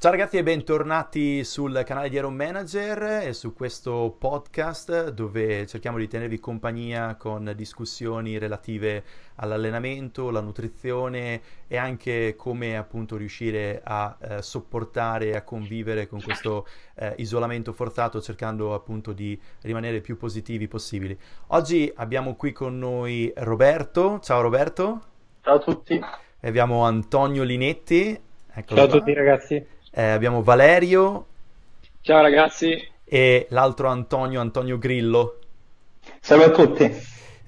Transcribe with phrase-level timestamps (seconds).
[0.00, 5.98] Ciao ragazzi e bentornati sul canale di Iron Manager e su questo podcast dove cerchiamo
[5.98, 9.02] di tenervi compagnia con discussioni relative
[9.34, 16.22] all'allenamento, la nutrizione e anche come appunto riuscire a eh, sopportare e a convivere con
[16.22, 21.18] questo eh, isolamento forzato cercando appunto di rimanere più positivi possibili.
[21.48, 24.20] Oggi abbiamo qui con noi Roberto.
[24.22, 25.02] Ciao Roberto.
[25.42, 26.00] Ciao a tutti.
[26.38, 28.26] E abbiamo Antonio Linetti.
[28.54, 31.26] Eccolo Ciao a tutti ragazzi eh, abbiamo Valerio.
[32.02, 32.88] Ciao ragazzi.
[33.04, 35.38] E l'altro Antonio, Antonio Grillo.
[36.20, 36.88] Salve a tutti.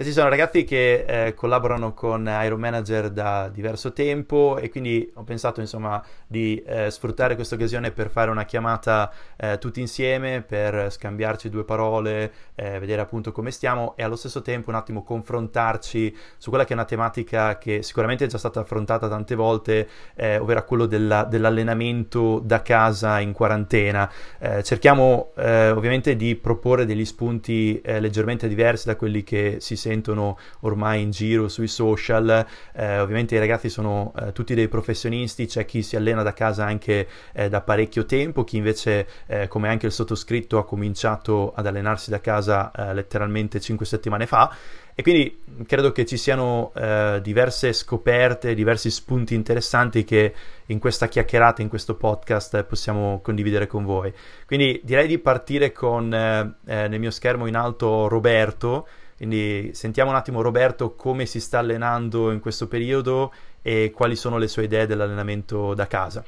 [0.01, 5.25] Questi sono ragazzi che eh, collaborano con Iron Manager da diverso tempo e quindi ho
[5.25, 10.91] pensato insomma di eh, sfruttare questa occasione per fare una chiamata eh, tutti insieme, per
[10.91, 16.17] scambiarci due parole, eh, vedere appunto come stiamo e allo stesso tempo un attimo confrontarci
[16.39, 20.39] su quella che è una tematica che sicuramente è già stata affrontata tante volte, eh,
[20.39, 24.11] ovvero quello della, dell'allenamento da casa in quarantena.
[24.39, 30.39] Eh, cerchiamo ovviamente di proporre degli spunti leggermente diversi da quelli che si sentono sentono
[30.61, 32.47] ormai in giro sui social.
[32.73, 36.65] Eh, ovviamente i ragazzi sono eh, tutti dei professionisti, c'è chi si allena da casa
[36.65, 41.67] anche eh, da parecchio tempo, chi invece, eh, come anche il sottoscritto, ha cominciato ad
[41.67, 44.55] allenarsi da casa eh, letteralmente 5 settimane fa.
[44.95, 50.35] E quindi credo che ci siano eh, diverse scoperte, diversi spunti interessanti che
[50.67, 54.13] in questa chiacchierata, in questo podcast possiamo condividere con voi.
[54.47, 58.87] Quindi direi di partire con eh, nel mio schermo in alto Roberto,
[59.21, 64.39] quindi sentiamo un attimo Roberto come si sta allenando in questo periodo e quali sono
[64.39, 66.25] le sue idee dell'allenamento da casa.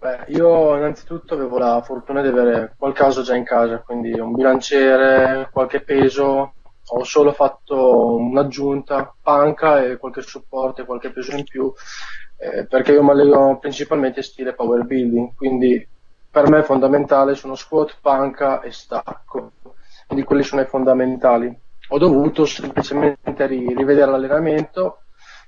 [0.00, 5.50] Beh, io innanzitutto avevo la fortuna di avere qualcosa già in casa, quindi un bilanciere,
[5.52, 11.72] qualche peso, ho solo fatto un'aggiunta, panca e qualche supporto e qualche peso in più,
[12.38, 15.86] eh, perché io mi alleno principalmente in stile power building, quindi
[16.28, 19.52] per me è fondamentale sono squat, panca e stacco
[20.12, 21.60] quindi quelli sono i fondamentali.
[21.88, 24.98] Ho dovuto semplicemente rivedere l'allenamento,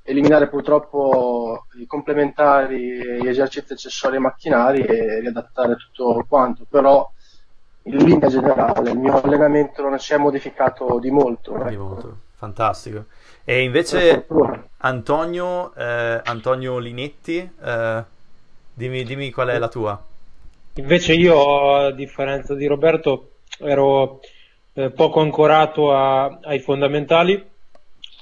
[0.02, 7.10] eliminare purtroppo i complementari, gli esercizi accessori e macchinari e riadattare tutto quanto, però
[7.82, 11.62] in linea generale il mio allenamento non si è modificato di molto.
[11.62, 11.82] Di ecco.
[11.82, 13.04] molto, fantastico.
[13.44, 14.26] E invece
[14.78, 18.04] Antonio, eh, Antonio Linetti, eh,
[18.72, 20.02] dimmi, dimmi qual è la tua.
[20.76, 24.20] Invece io, a differenza di Roberto, ero
[24.74, 27.42] eh, poco ancorato a, ai fondamentali,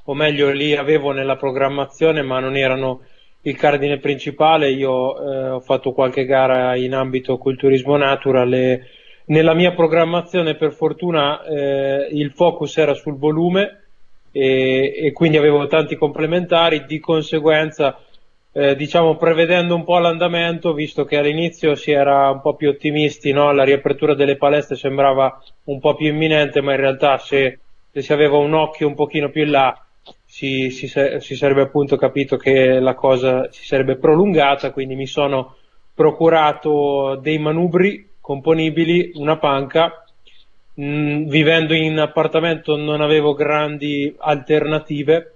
[0.04, 3.00] o meglio li avevo nella programmazione ma non erano
[3.42, 4.70] il cardine principale.
[4.70, 8.80] Io eh, ho fatto qualche gara in ambito culturismo natural e
[9.26, 13.84] nella mia programmazione per fortuna eh, il focus era sul volume
[14.32, 17.98] e, e, quindi avevo tanti complementari, di conseguenza
[18.52, 23.32] eh, diciamo prevedendo un po' l'andamento, visto che all'inizio si era un po' più ottimisti,
[23.32, 23.52] no?
[23.52, 27.58] la riapertura delle palestre sembrava un po' più imminente, ma in realtà se,
[27.90, 29.86] se si aveva un occhio un pochino più in là
[30.24, 35.56] si, si, si, sarebbe appunto capito che la cosa si sarebbe prolungata, quindi mi sono
[35.94, 40.04] procurato dei manubri componibili, una panca,
[40.74, 45.31] mh, mm, vivendo in appartamento non avevo grandi alternative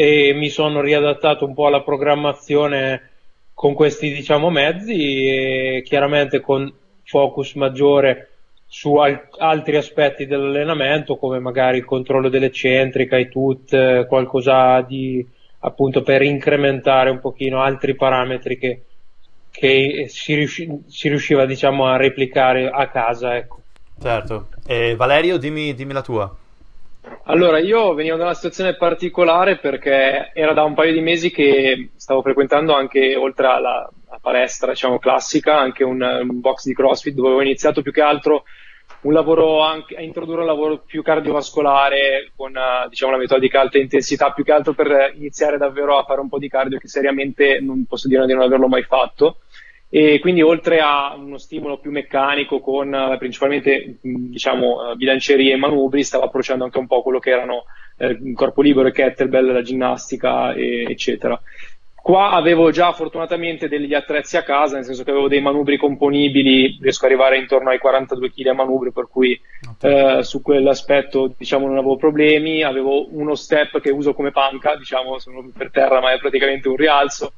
[0.00, 3.10] e mi sono riadattato un po' alla programmazione
[3.52, 6.72] con questi diciamo mezzi e chiaramente con
[7.02, 8.28] focus maggiore
[8.64, 15.26] su al- altri aspetti dell'allenamento come magari il controllo dell'eccentrica, i tut, qualcosa di
[15.60, 18.82] appunto per incrementare un pochino altri parametri che,
[19.50, 23.62] che si, riusci- si, riusciva diciamo a replicare a casa ecco.
[24.00, 26.36] Certo, e Valerio dimmi, dimmi la tua
[27.24, 31.90] allora, io venivo da una situazione particolare perché era da un paio di mesi che
[31.96, 37.14] stavo frequentando anche, oltre alla, alla palestra, diciamo, classica, anche un, un, box di CrossFit
[37.14, 38.44] dove ho iniziato più che altro
[39.62, 42.52] anche, a introdurre un lavoro più cardiovascolare con,
[42.88, 46.38] diciamo, una metodica alta intensità, più che altro per iniziare davvero a fare un po'
[46.38, 49.40] di cardio che seriamente non posso dire di non averlo mai fatto
[49.90, 55.56] e quindi oltre a uno stimolo più meccanico con eh, principalmente diciamo, eh, bilancieri e
[55.56, 57.64] manubri stava approcciando anche un po' quello che erano
[57.96, 61.40] eh, corpo libero e kettlebell, la ginnastica e, eccetera.
[61.94, 66.78] Qua avevo già fortunatamente degli attrezzi a casa, nel senso che avevo dei manubri componibili,
[66.80, 69.38] riesco ad arrivare intorno ai 42 kg a manubrio, per cui
[69.70, 70.18] okay.
[70.18, 72.62] eh, su quell'aspetto diciamo, non avevo problemi.
[72.62, 76.76] Avevo uno step che uso come panca, diciamo, sono per terra, ma è praticamente un
[76.76, 77.32] rialzo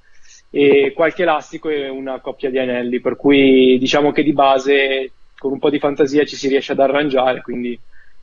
[0.51, 5.53] e qualche elastico e una coppia di anelli, per cui diciamo che di base con
[5.53, 7.79] un po' di fantasia ci si riesce ad arrangiare, quindi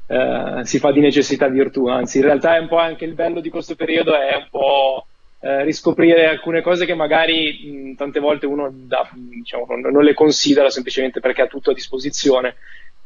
[0.07, 3.39] eh, si fa di necessità virtù, anzi in realtà è un po' anche il bello
[3.39, 5.06] di questo periodo, è un po'
[5.39, 10.13] eh, riscoprire alcune cose che magari mh, tante volte uno da, diciamo, non, non, le
[10.13, 12.56] considera semplicemente perché ha tutto a disposizione.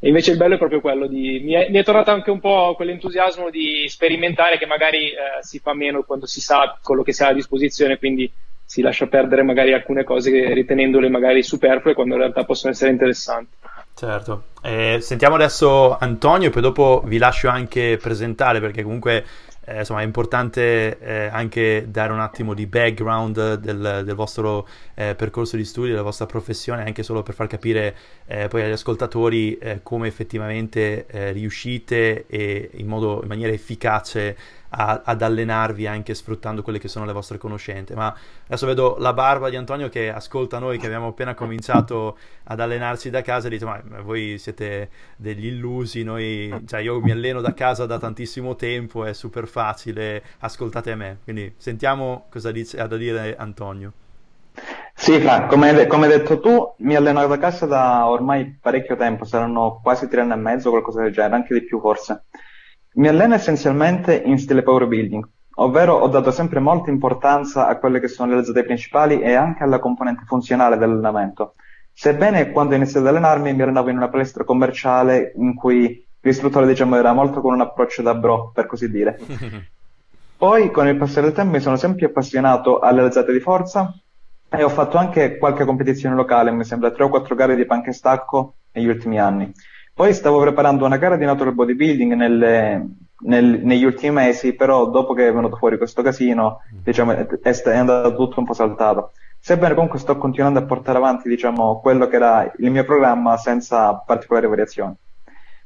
[0.00, 1.40] E invece il bello è proprio quello di.
[1.44, 5.60] Mi è, mi è tornato anche un po' quell'entusiasmo di sperimentare che magari eh, si
[5.60, 8.30] fa meno quando si sa quello che si ha a disposizione, quindi
[8.72, 13.56] si lascia perdere magari alcune cose ritenendole magari superflue quando in realtà possono essere interessanti.
[13.94, 19.26] Certo, eh, sentiamo adesso Antonio e poi dopo vi lascio anche presentare perché comunque
[19.66, 25.14] eh, insomma, è importante eh, anche dare un attimo di background del, del vostro eh,
[25.16, 29.58] percorso di studio, della vostra professione, anche solo per far capire eh, poi agli ascoltatori
[29.58, 34.34] eh, come effettivamente riuscite e in, modo, in maniera efficace
[34.74, 37.94] a, ad allenarvi anche sfruttando quelle che sono le vostre conoscenze.
[37.94, 38.14] Ma
[38.46, 43.10] adesso vedo la barba di Antonio che ascolta noi che abbiamo appena cominciato ad allenarci
[43.10, 47.52] da casa e dice ma voi siete degli illusi, noi, cioè io mi alleno da
[47.54, 51.18] casa da tantissimo tempo, è super facile, ascoltate me.
[51.24, 53.92] Quindi sentiamo cosa dice, ha da dire Antonio.
[54.94, 59.24] Sì, Fra, come, come, hai detto tu, mi alleno da casa da ormai parecchio tempo,
[59.24, 62.24] saranno quasi tre anni e mezzo, qualcosa del genere, anche di più forse.
[62.94, 68.00] Mi alleno essenzialmente in stile power building, ovvero ho dato sempre molta importanza a quelle
[68.00, 71.54] che sono le alzate principali e anche alla componente funzionale dell'allenamento.
[71.90, 76.66] Sebbene quando ho iniziato ad allenarmi mi allenavo in una palestra commerciale in cui l'istruttore
[76.66, 79.18] diciamo era molto con un approccio da bro, per così dire.
[80.36, 83.94] Poi con il passare del tempo mi sono sempre appassionato alle alzate di forza
[84.50, 87.88] e ho fatto anche qualche competizione locale, mi sembra 3 o 4 gare di panca
[87.88, 89.50] e stacco negli ultimi anni.
[89.94, 92.86] Poi stavo preparando una gara di natural bodybuilding nelle,
[93.24, 97.76] nel, negli ultimi mesi, però dopo che è venuto fuori questo casino, diciamo, è, è
[97.76, 99.12] andato tutto un po' saltato.
[99.38, 103.92] Sebbene comunque sto continuando a portare avanti, diciamo, quello che era il mio programma senza
[103.94, 104.94] particolari variazioni.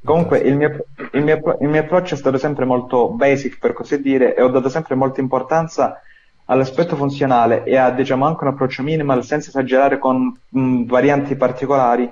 [0.03, 4.01] Comunque il mio, il, mio, il mio, approccio è stato sempre molto basic, per così
[4.01, 6.01] dire, e ho dato sempre molta importanza
[6.45, 12.11] all'aspetto funzionale e a, diciamo, anche un approccio minimal senza esagerare con mh, varianti particolari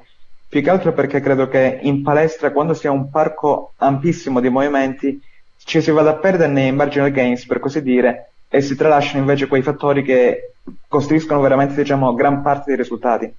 [0.56, 4.48] più che altro perché credo che in palestra, quando si ha un parco ampissimo di
[4.48, 5.22] movimenti,
[5.58, 9.48] ci si vada a perdere nei marginal gains, per così dire, e si tralasciano invece
[9.48, 10.54] quei fattori che
[10.88, 13.30] costruiscono veramente, diciamo, gran parte dei risultati.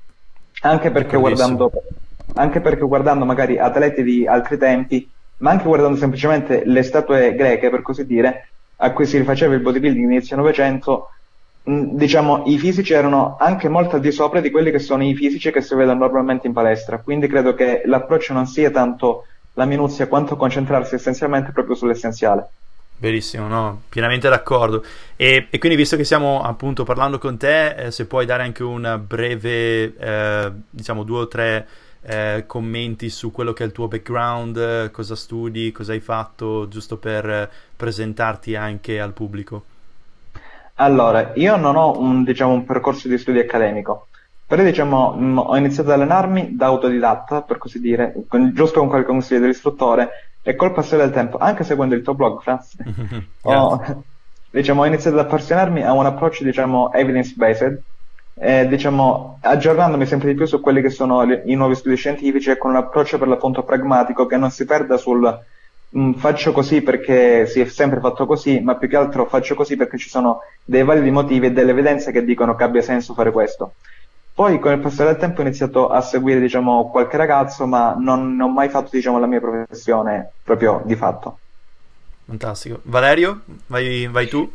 [0.61, 1.73] Anche perché, guardando,
[2.35, 5.09] anche perché guardando magari atleti di altri tempi,
[5.39, 9.63] ma anche guardando semplicemente le statue greche, per così dire, a cui si rifaceva il
[9.63, 11.13] bodybuilding inizio Novecento,
[11.69, 15.51] diciamo, i fisici erano anche molto al di sopra di quelli che sono i fisici
[15.51, 19.25] che si vedono normalmente in palestra, quindi credo che l'approccio non sia tanto
[19.55, 22.49] la minuzia quanto concentrarsi essenzialmente proprio sull'essenziale.
[22.99, 24.85] Verissimo, no, pienamente d'accordo.
[25.17, 28.63] E, e, quindi, visto che stiamo appunto parlando con te, eh, se puoi dare anche
[28.63, 31.67] un breve, eh, diciamo, due o tre
[32.03, 36.97] eh, commenti su quello che è il tuo background, cosa studi, cosa hai fatto, giusto
[36.97, 39.65] per presentarti anche al pubblico.
[40.79, 44.09] Allora, io non ho un, diciamo, un percorso di studio accademico,
[44.47, 48.81] però diciamo, mh, mm, ho iniziato ad allenarmi da autodidatta, per così dire, con, giusto
[48.81, 50.11] con qualche consiglio dell'istruttore,
[50.43, 52.77] e col passare del tempo, anche seguendo il tuo blog, Franz,
[53.43, 54.05] ho,
[54.51, 57.83] diciamo, ho iniziato ad appassionarmi a un approccio, diciamo, evidence-based,
[58.35, 62.51] e, diciamo, aggiornandomi sempre di più su quelli che sono le, i nuovi studi scientifici
[62.51, 65.41] e con un approccio per l'appunto pragmatico che non si perda sul
[65.91, 69.77] mh, faccio così perché si è sempre fatto così, ma più che altro faccio così
[69.77, 73.31] perché ci sono dei validi motivi e delle evidenze che dicono che abbia senso fare
[73.31, 73.75] questo.
[74.35, 78.37] Poi con il passare del tempo ho iniziato a seguire diciamo, qualche ragazzo, ma non,
[78.37, 81.39] non ho mai fatto diciamo, la mia professione proprio di fatto.
[82.27, 82.81] Fantastico.
[82.83, 84.53] Valerio, vai, vai tu?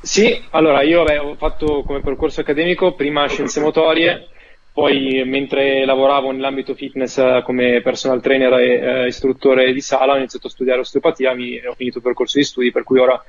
[0.00, 4.28] Sì, allora io beh, ho fatto come percorso accademico prima scienze motorie,
[4.78, 10.16] poi, mentre lavoravo nell'ambito fitness eh, come personal trainer e eh, istruttore di sala, ho
[10.16, 13.20] iniziato a studiare osteopatia e ho finito il percorso di studi, per cui ora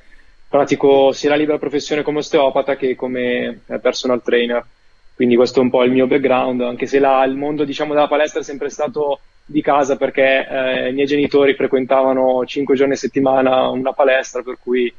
[0.48, 4.64] pratico sia la libera professione come osteopata che come eh, personal trainer.
[5.12, 8.06] Quindi questo è un po' il mio background, anche se la, il mondo diciamo, della
[8.06, 12.96] palestra è sempre stato di casa perché eh, i miei genitori frequentavano 5 giorni a
[12.96, 14.92] settimana una palestra, per cui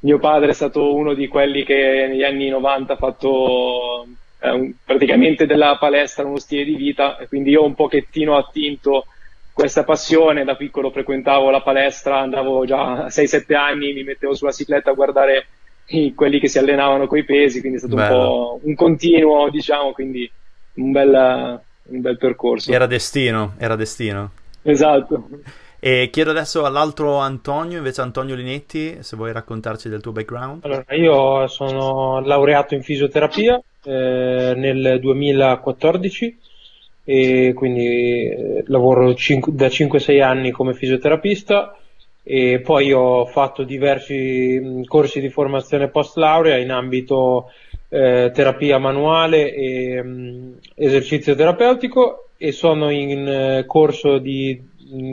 [0.00, 4.06] mio padre è stato uno di quelli che negli anni 90 ha fatto
[4.44, 9.06] eh, praticamente della palestra uno stile di vita e quindi io un pochettino attinto
[9.54, 14.50] questa passione, da piccolo frequentavo la palestra, andavo già a 6-7 anni, mi mettevo sulla
[14.50, 15.46] cicletta a guardare
[15.86, 18.14] i, quelli che si allenavano coi pesi, quindi è stato Bello.
[18.14, 20.30] un po' un continuo, diciamo, quindi
[20.74, 22.72] un bel, un bel percorso.
[22.72, 24.32] Era destino, era destino.
[24.62, 25.28] Esatto.
[25.78, 30.64] E chiedo adesso all'altro Antonio, invece Antonio Linetti, se vuoi raccontarci del tuo background.
[30.64, 36.38] Allora, io sono laureato in fisioterapia eh, nel 2014
[37.04, 41.76] e quindi eh, lavoro cinque, da 5-6 anni come fisioterapista
[42.22, 47.50] e poi ho fatto diversi corsi di formazione post laurea in ambito
[47.90, 54.60] eh, terapia manuale e mh, esercizio terapeutico e sono in eh, corso di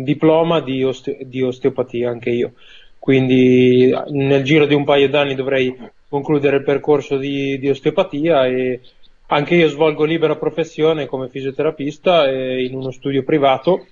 [0.04, 2.54] diploma di, osteo- di, osteopatia anche io.
[2.98, 5.76] Quindi nel giro di un paio d'anni dovrei
[6.12, 8.82] concludere il percorso di, di osteopatia e
[9.28, 13.86] anche io svolgo libera professione come fisioterapista eh, in uno studio privato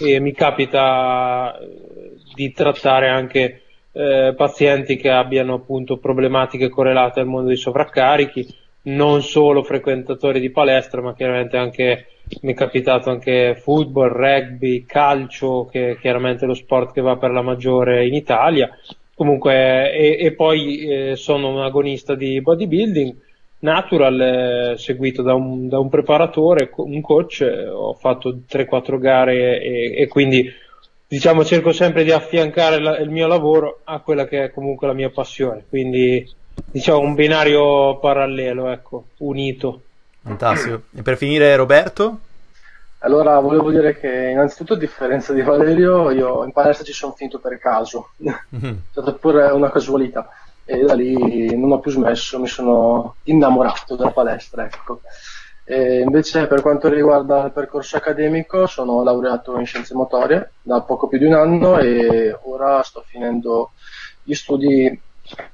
[0.00, 3.62] e mi capita eh, di trattare anche
[3.92, 10.50] eh, pazienti che abbiano appunto problematiche correlate al mondo dei sovraccarichi, non solo frequentatori di
[10.50, 12.06] palestra, ma chiaramente anche
[12.40, 17.30] mi è capitato anche football, rugby, calcio, che è chiaramente lo sport che va per
[17.30, 18.68] la maggiore in Italia.
[19.16, 23.16] Comunque, e, e poi eh, sono un agonista di bodybuilding
[23.60, 29.58] natural, eh, seguito da un, da un, preparatore, un coach, eh, ho fatto 3-4 gare
[29.58, 30.52] e, e, quindi
[31.08, 34.92] diciamo cerco sempre di affiancare la, il mio lavoro a quella che è comunque la
[34.92, 36.30] mia passione, quindi
[36.70, 39.80] diciamo un binario parallelo, ecco, unito.
[40.22, 40.82] Fantastico.
[40.94, 42.18] E per finire Roberto?
[43.00, 47.38] Allora, volevo dire che innanzitutto a differenza di Valerio, io in palestra ci sono finito
[47.38, 48.72] per caso, mm-hmm.
[48.72, 50.28] è stata pure una casualità
[50.64, 54.64] e da lì non ho più smesso, mi sono innamorato della palestra.
[54.64, 55.00] Ecco.
[55.64, 61.08] E invece per quanto riguarda il percorso accademico sono laureato in scienze motorie da poco
[61.08, 63.72] più di un anno e ora sto finendo
[64.22, 65.00] gli studi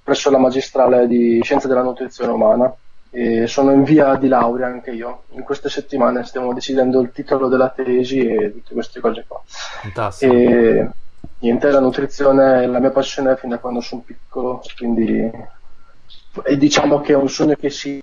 [0.02, 2.74] presso la magistrale di scienze della nutrizione umana
[3.14, 5.24] e sono in via di laurea anche io.
[5.32, 9.42] In queste settimane stiamo decidendo il titolo della tesi e tutte queste cose qua.
[9.44, 10.32] Fantastico.
[10.32, 10.88] E
[11.40, 15.30] niente, la nutrizione è la mia passione fin da quando sono piccolo, quindi
[16.44, 18.00] e diciamo che è un sogno che si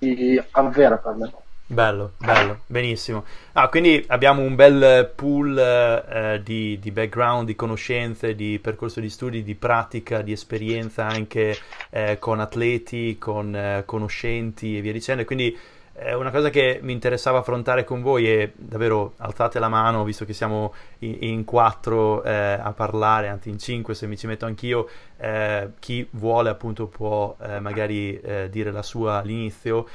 [0.51, 1.33] avvera per me.
[1.71, 3.23] Bello, bello, benissimo.
[3.51, 9.07] Ah, quindi abbiamo un bel pool eh, di, di, background, di conoscenze, di percorso di
[9.07, 11.55] studi, di pratica, di esperienza anche
[11.91, 15.23] eh, con atleti, con eh, conoscenti e via dicendo.
[15.25, 15.55] Quindi
[15.93, 20.25] eh, una cosa che mi interessava affrontare con voi è davvero alzate la mano, visto
[20.25, 24.47] che siamo in, in quattro eh, a parlare, anzi in cinque se mi ci metto
[24.47, 29.87] anch'io, eh, chi vuole appunto può eh, magari eh, dire la sua all'inizio.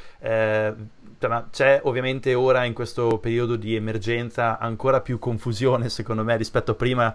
[1.25, 6.37] Eh, ma c'è ovviamente ora in questo periodo di emergenza ancora più confusione secondo me
[6.37, 7.15] rispetto a prima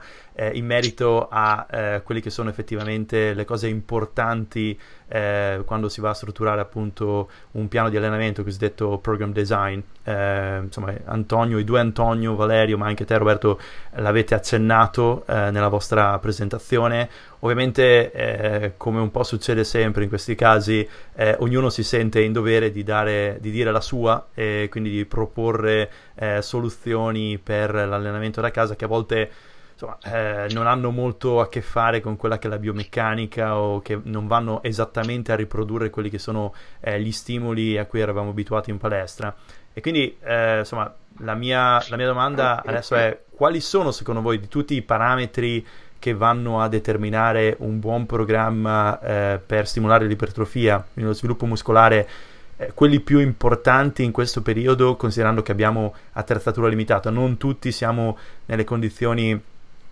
[0.53, 4.77] in merito a quelle che sono effettivamente le cose importanti
[5.09, 9.79] eh, quando si va a strutturare appunto un piano di allenamento cosiddetto program design.
[10.03, 13.59] Eh, insomma, Antonio, i due Antonio, Valerio, ma anche te Roberto
[13.95, 17.09] l'avete accennato eh, nella vostra presentazione.
[17.39, 22.31] Ovviamente, eh, come un po' succede sempre in questi casi, eh, ognuno si sente in
[22.31, 28.41] dovere di, dare, di dire la sua e quindi di proporre eh, soluzioni per l'allenamento
[28.41, 29.31] da casa che a volte
[29.79, 33.79] insomma, eh, non hanno molto a che fare con quella che è la biomeccanica o
[33.81, 38.31] che non vanno esattamente a riprodurre quelli che sono eh, gli stimoli a cui eravamo
[38.31, 39.33] abituati in palestra.
[39.73, 44.39] E quindi, eh, insomma, la mia, la mia domanda adesso è quali sono secondo voi
[44.39, 45.65] di tutti i parametri
[45.97, 52.07] che vanno a determinare un buon programma eh, per stimolare l'ipertrofia, lo sviluppo muscolare,
[52.57, 57.09] eh, quelli più importanti in questo periodo, considerando che abbiamo attrezzatura limitata.
[57.09, 59.41] Non tutti siamo nelle condizioni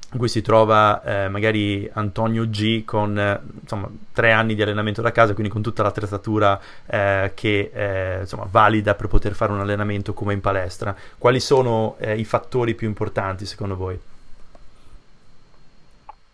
[0.09, 5.01] in cui si trova eh, magari Antonio G con eh, insomma, tre anni di allenamento
[5.01, 9.59] da casa, quindi con tutta l'attrezzatura eh, che eh, insomma, valida per poter fare un
[9.59, 10.95] allenamento come in palestra.
[11.17, 13.99] Quali sono eh, i fattori più importanti secondo voi?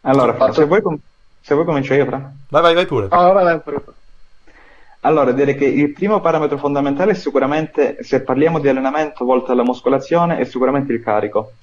[0.02, 0.54] Allora, Fatto...
[0.54, 1.00] se, vuoi com-
[1.42, 2.32] se vuoi comincio io, Fra.
[2.50, 3.08] Vai, vai, vai pure.
[3.10, 3.82] Ah, vai, vai pure.
[5.06, 9.64] Allora, direi che il primo parametro fondamentale è sicuramente, se parliamo di allenamento volto alla
[9.64, 11.54] muscolazione, è sicuramente il carico.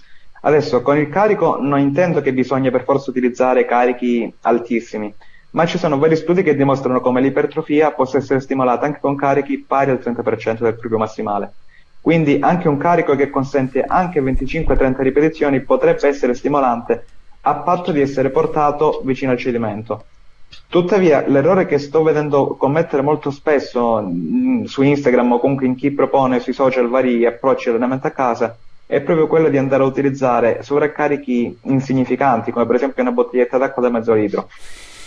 [0.43, 5.13] Adesso con il carico non intendo che bisogna per forza utilizzare carichi altissimi,
[5.51, 9.59] ma ci sono vari studi che dimostrano come l'ipertrofia possa essere stimolata anche con carichi
[9.59, 11.53] pari al 30% del proprio massimale.
[12.01, 17.05] Quindi anche un carico che consente anche 25-30 ripetizioni potrebbe essere stimolante
[17.43, 20.05] a patto di essere portato vicino al cedimento.
[20.69, 25.91] Tuttavia, l'errore che sto vedendo commettere molto spesso mh, su Instagram o comunque in chi
[25.91, 28.57] propone sui social vari approcci di allenamento a casa
[28.91, 33.83] è proprio quello di andare a utilizzare sovraccarichi insignificanti, come per esempio una bottiglietta d'acqua
[33.83, 34.49] da mezzo litro.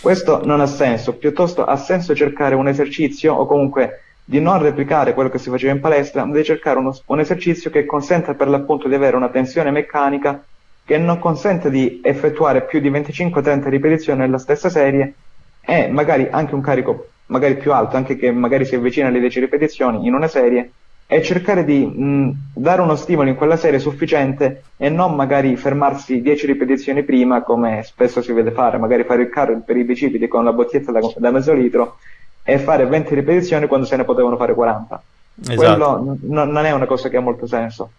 [0.00, 5.12] Questo non ha senso, piuttosto ha senso cercare un esercizio o comunque di non replicare
[5.12, 8.48] quello che si faceva in palestra, ma di cercare uno, un esercizio che consenta per
[8.48, 10.42] l'appunto di avere una tensione meccanica
[10.82, 15.12] che non consente di effettuare più di 25-30 ripetizioni nella stessa serie
[15.60, 19.40] e magari anche un carico magari più alto, anche che magari si avvicina alle 10
[19.40, 20.72] ripetizioni in una serie,
[21.06, 26.22] e cercare di mh, dare uno stimolo in quella serie sufficiente e non magari fermarsi
[26.22, 30.28] 10 ripetizioni prima come spesso si vede fare, magari fare il carro per i bicipiti
[30.28, 31.98] con la bottiglietta da, da mezzo litro
[32.42, 35.02] e fare 20 ripetizioni quando se ne potevano fare 40.
[35.40, 35.56] Esatto.
[35.56, 37.90] Quello n- non è una cosa che ha molto senso.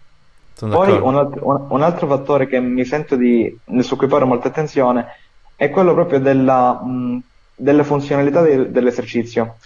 [0.58, 4.48] Poi un altro, un, un altro, fattore che mi sento di, su cui fare molta
[4.48, 5.06] attenzione
[5.54, 7.22] è quello proprio della, mh,
[7.54, 9.56] della funzionalità de, dell'esercizio.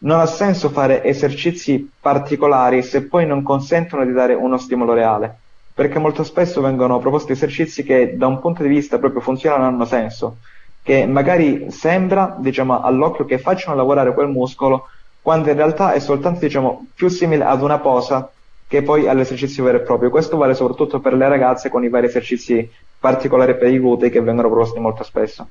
[0.00, 5.36] Non ha senso fare esercizi particolari se poi non consentono di dare uno stimolo reale,
[5.74, 9.84] perché molto spesso vengono proposti esercizi che da un punto di vista proprio funzionale hanno
[9.84, 10.36] senso,
[10.82, 14.88] che magari sembra, diciamo, all'occhio che facciano lavorare quel muscolo,
[15.20, 18.30] quando in realtà è soltanto, diciamo, più simile ad una posa
[18.68, 20.10] che poi all'esercizio vero e proprio.
[20.10, 24.20] Questo vale soprattutto per le ragazze con i vari esercizi particolari per i glutei che
[24.20, 25.48] vengono proposti molto spesso.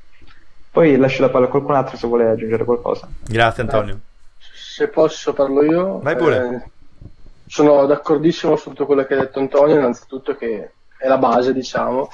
[0.72, 3.10] Poi lascio la palla a qualcun altro se vuole aggiungere qualcosa.
[3.28, 3.94] Grazie Antonio.
[3.94, 4.17] Eh,
[4.78, 6.00] se posso parlo io.
[6.02, 6.38] Vai pure.
[6.38, 6.72] Eh,
[7.48, 12.10] sono d'accordissimo su tutto quello che ha detto Antonio, innanzitutto che è la base, diciamo,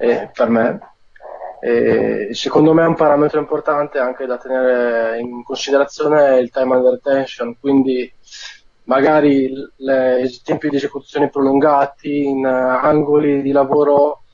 [0.00, 0.80] eh, per me.
[1.60, 6.98] E secondo me è un parametro importante anche da tenere in considerazione il time under
[7.00, 8.12] tension, quindi
[8.84, 14.24] magari i tempi di esecuzione prolungati, in uh, angoli di lavoro,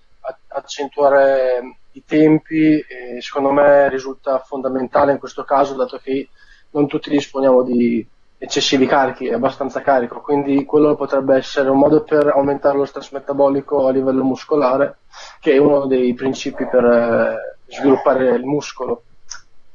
[0.47, 2.83] accentuare i tempi,
[3.19, 6.31] secondo me risulta fondamentale in questo caso, dato che
[6.71, 8.07] non tutti disponiamo di
[8.39, 13.11] eccessivi carichi, è abbastanza carico, quindi quello potrebbe essere un modo per aumentare lo stress
[13.11, 14.99] metabolico a livello muscolare,
[15.41, 19.03] che è uno dei principi per eh, sviluppare il muscolo.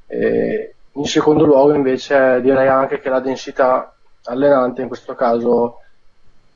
[0.08, 3.94] E in secondo luogo invece direi anche che la densità
[4.26, 5.80] allenante in questo caso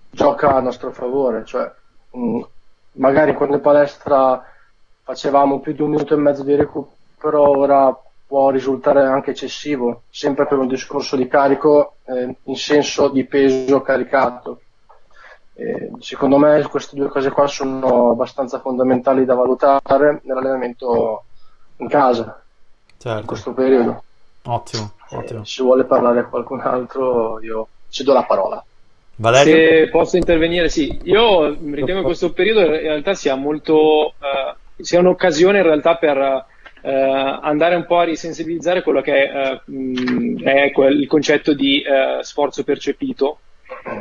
[0.10, 1.70] gioca a nostro favore, cioè
[2.12, 2.42] mh, mm,
[2.94, 4.42] magari quando in palestra
[5.04, 10.46] facevamo più di un minuto e mezzo di recupero, ora può risultare anche eccessivo, sempre
[10.46, 14.62] per un discorso di carico eh, in senso di peso caricato.
[15.54, 21.24] Eh, secondo me queste due cose qua sono abbastanza fondamentali da valutare nell'allenamento
[21.78, 22.44] in casa
[22.98, 23.20] certo.
[23.20, 24.04] in questo periodo.
[24.44, 25.42] Ottimo, ottimo.
[25.42, 28.64] Eh, se vuole parlare qualcun altro, io ci do la parola.
[29.16, 29.54] Valerio?
[29.54, 31.00] Se posso intervenire, sì.
[31.04, 36.46] Io ritengo che questo periodo in realtà sia molto, uh, sia un'occasione in realtà per
[36.90, 41.54] uh, andare un po' a risensibilizzare quello che è, uh, mh, è quel, il concetto
[41.54, 41.84] di
[42.22, 43.40] sforzo percepito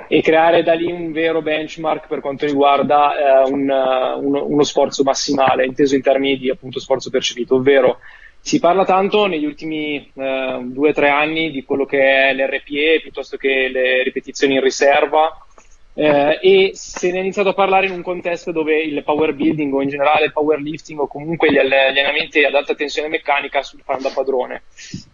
[0.09, 5.65] e creare da lì un vero benchmark per quanto riguarda un, uno, uno, sforzo massimale,
[5.65, 7.99] inteso in termini di appunto sforzo percepito, ovvero
[8.41, 13.01] si parla tanto negli ultimi eh, due o tre anni di quello che è l'RPE
[13.03, 15.46] piuttosto che le ripetizioni in riserva
[15.99, 19.73] eh, e se ne è iniziato a parlare in un contesto dove il power building
[19.73, 24.11] o in generale il powerlifting o comunque gli allenamenti ad alta tensione meccanica fanno da
[24.15, 24.65] padrone.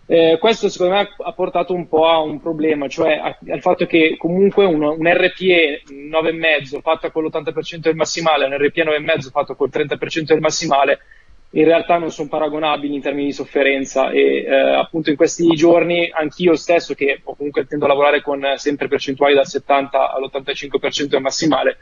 [0.07, 3.13] Eh, questo secondo me ha portato un po' a un problema, cioè
[3.49, 8.83] al fatto che comunque un, un RPE 9,5 fatto con l'80% del massimale, un RPE
[8.83, 10.99] 9,5 fatto col 30% del massimale
[11.55, 16.11] in realtà non sono paragonabili in termini di sofferenza e eh, appunto in questi giorni
[16.11, 21.79] anch'io stesso che comunque tendo a lavorare con sempre percentuali dal 70 all'85% del massimale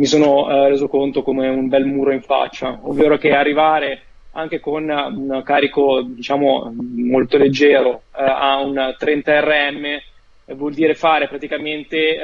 [0.00, 2.78] mi sono eh, reso conto come un bel muro in faccia.
[2.82, 9.84] Ovvero che arrivare anche con un carico diciamo molto leggero eh, a un 30 rm
[10.54, 12.18] vuol dire fare praticamente eh,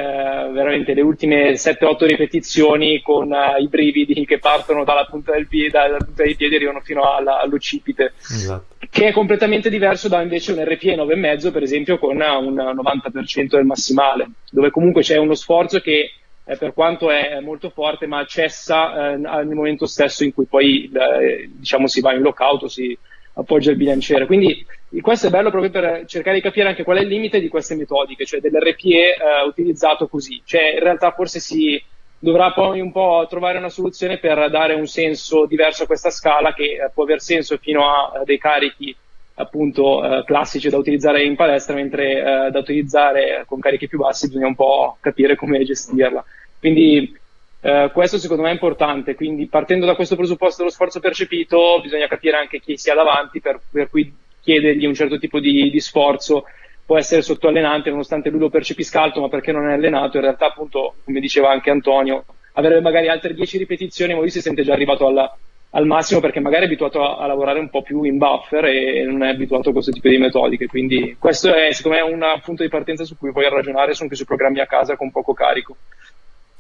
[0.53, 5.71] veramente le ultime 7-8 ripetizioni con uh, i brividi che partono dalla punta del piede,
[5.71, 8.77] dalla punta dei piedi e arrivano fino alla, all'occipite, esatto.
[8.91, 13.65] che è completamente diverso da invece un RPE 9,5 per esempio con un 90% del
[13.65, 16.13] massimale, dove comunque c'è uno sforzo che
[16.45, 20.91] eh, per quanto è molto forte ma cessa eh, nel momento stesso in cui poi
[20.93, 22.97] eh, diciamo si va in lockout o si
[23.35, 24.27] appoggia il bilanciere.
[24.27, 24.65] Quindi
[25.01, 27.75] questo è bello proprio per cercare di capire anche qual è il limite di queste
[27.75, 30.41] metodiche, cioè dell'RPE eh, utilizzato così.
[30.45, 31.83] Cioè in realtà forse si
[32.19, 36.55] dovrà poi un po' trovare una soluzione per dare un senso diverso a questa scala
[36.55, 38.97] che eh, può aver senso fino a, a dei carichi
[39.35, 44.29] appunto eh, classici da utilizzare in palestra, mentre eh, da utilizzare con carichi più bassi
[44.29, 46.25] bisogna un po' capire come gestirla.
[46.59, 47.15] Quindi
[47.61, 52.07] eh, questo secondo me è importante, quindi partendo da questo presupposto dello sforzo percepito bisogna
[52.07, 54.11] capire anche chi si ha davanti per, per cui
[54.47, 56.45] chiedergli un certo tipo di, di sforzo
[56.87, 60.47] può essere sottoallenante nonostante lui lo percepisca alto ma perché non è allenato in realtà
[60.47, 64.73] appunto come diceva anche Antonio avrebbe magari altre 10 ripetizioni ma lui si sente già
[64.73, 65.37] arrivato alla,
[65.71, 69.05] al massimo perché magari è abituato a, a, lavorare un po' più in buffer e
[69.05, 70.67] non è abituato a questo tipo di metodiche.
[70.67, 74.25] Quindi questo è secondo me un punto di partenza su cui puoi ragionare anche sui
[74.25, 75.77] programmi a casa con poco carico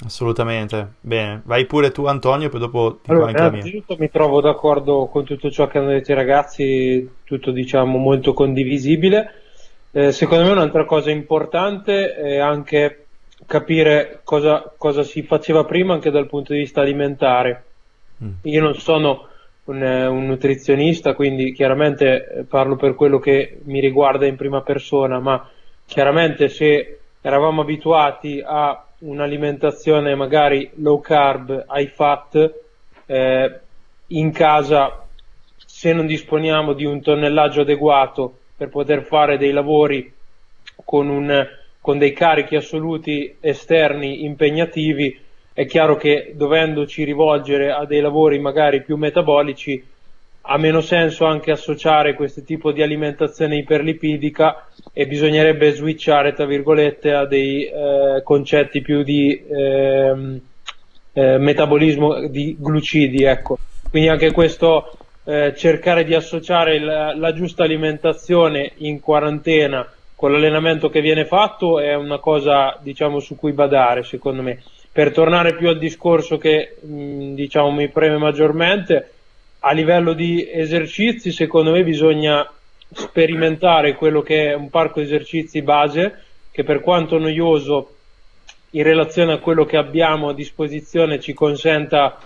[0.04, 1.40] Assolutamente, bene.
[1.44, 5.50] Vai pure tu Antonio, poi dopo ti allora, anche innanzitutto mi trovo d'accordo con tutto
[5.50, 9.42] ciò che hanno detto i ragazzi, tutto diciamo molto condivisibile.
[9.92, 13.06] Eh, secondo me un'altra cosa importante è anche
[13.46, 17.64] capire cosa, cosa, si faceva prima anche dal punto di vista alimentare.
[18.22, 18.30] Mm.
[18.42, 19.28] Io non sono
[19.64, 25.20] un, un, nutrizionista, quindi chiaramente eh, parlo per quello che mi riguarda in prima persona,
[25.20, 25.48] ma
[25.86, 32.54] chiaramente se eravamo abituati a un'alimentazione magari low carb, high fat,
[33.06, 33.60] eh,
[34.08, 35.06] in casa
[35.56, 40.12] se non disponiamo di un tonnellaggio adeguato per poter fare dei lavori
[40.84, 41.46] con, un,
[41.80, 45.20] con dei carichi assoluti esterni impegnativi,
[45.52, 49.84] è chiaro che dovendoci rivolgere a dei lavori magari più metabolici
[50.46, 57.12] ha meno senso anche associare questo tipo di alimentazione iperlipidica e bisognerebbe switchare, tra virgolette,
[57.12, 60.40] a dei eh, concetti più di eh,
[61.12, 63.58] eh, metabolismo di glucidi, ecco.
[63.90, 70.88] Quindi anche questo eh, cercare di associare la, la giusta alimentazione in quarantena con l'allenamento
[70.88, 74.62] che viene fatto è una cosa, diciamo, su cui badare, secondo me.
[74.92, 79.10] Per tornare più al discorso che, mh, diciamo, mi preme maggiormente,
[79.60, 82.48] a livello di esercizi, secondo me bisogna
[82.92, 87.96] sperimentare quello che è un parco esercizi base, che per quanto noioso
[88.70, 92.18] in relazione a quello che abbiamo a disposizione ci consenta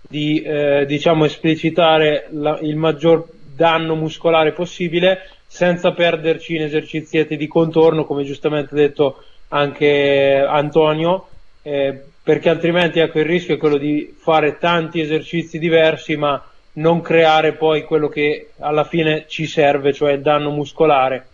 [0.00, 7.46] di eh, diciamo esplicitare la, il maggior danno muscolare possibile senza perderci in esercizietti di
[7.46, 11.28] contorno come giustamente detto anche Antonio
[11.62, 16.42] eh, perché altrimenti ecco il rischio è quello di fare tanti esercizi diversi ma
[16.78, 21.28] non creare poi quello che alla fine ci serve, cioè il danno muscolare.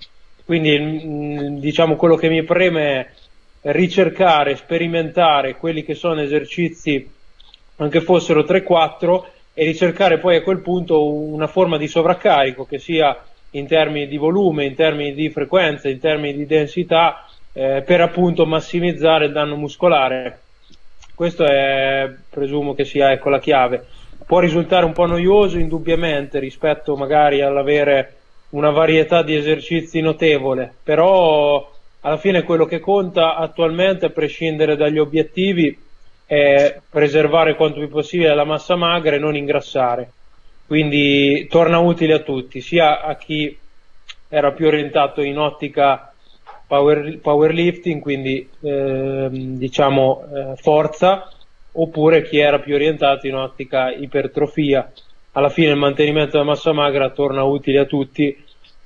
[0.45, 3.13] Quindi mm, diciamo quello che mi preme
[3.61, 7.11] è ricercare, sperimentare quelli che sono esercizi,
[7.77, 13.17] anche fossero 3-4, e ricercare poi a quel punto una forma di sovraccarico che sia
[13.51, 18.47] in termini di volume, in termini di frequenza, in termini di densità, eh, per appunto
[18.47, 20.41] massimizzare il danno muscolare.
[21.15, 23.87] Questo è, presumo che sia ecco, la chiave
[24.27, 28.17] può risultare un po' noioso indubbiamente rispetto magari all'avere
[28.51, 34.99] una varietà di esercizi notevole, però alla fine quello che conta attualmente, a prescindere dagli
[34.99, 35.77] obiettivi,
[36.27, 40.11] è preservare quanto più possibile la massa magra e non ingrassare.
[40.67, 43.57] Quindi torna utile a tutti, sia a chi
[44.29, 46.13] era più orientato in ottica
[46.67, 51.31] power, powerlifting, quindi eh, diciamo eh, forza,
[51.77, 54.91] oppure chi era più orientato in ottica ipertrofia.
[55.33, 58.37] Alla fine il mantenimento della massa magra torna utile a tutti,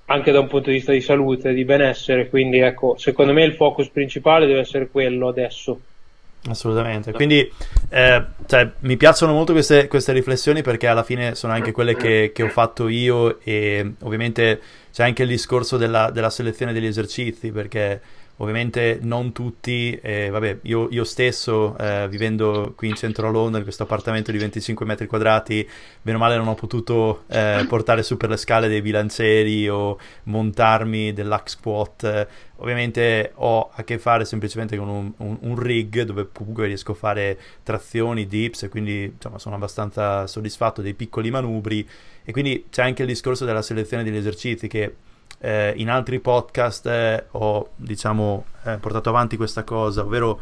[0.06, 3.54] anche da un punto di vista di salute, di benessere, quindi ecco, secondo me il
[3.54, 5.80] focus principale deve essere quello adesso.
[6.48, 7.50] Assolutamente, quindi
[7.90, 12.30] eh, cioè, mi piacciono molto queste, queste, riflessioni perché alla fine sono anche quelle che,
[12.32, 14.60] che, ho fatto io e ovviamente
[14.92, 18.00] c'è anche il discorso della, della selezione degli esercizi perché
[18.40, 23.58] Ovviamente non tutti, eh, vabbè, io, io stesso eh, vivendo qui in centro a Londra,
[23.58, 25.68] in questo appartamento di 25 metri quadrati,
[26.00, 29.98] bene o male non ho potuto eh, portare su per le scale dei bilancieri o
[30.24, 32.28] montarmi dell'hack squat.
[32.60, 36.96] Ovviamente ho a che fare semplicemente con un, un, un, rig dove comunque riesco a
[36.96, 41.88] fare trazioni, dips e quindi insomma, sono abbastanza soddisfatto dei piccoli manubri
[42.24, 44.94] e quindi c'è anche il discorso della selezione degli esercizi che
[45.38, 50.40] eh, in altri podcast eh, ho diciamo eh, portato avanti questa cosa, ovvero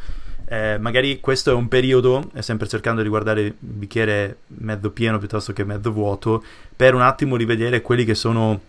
[0.48, 5.52] eh, magari questo è un periodo, sempre cercando di guardare il bicchiere mezzo pieno piuttosto
[5.52, 6.42] che mezzo vuoto,
[6.74, 8.60] per un attimo rivedere quelli che sono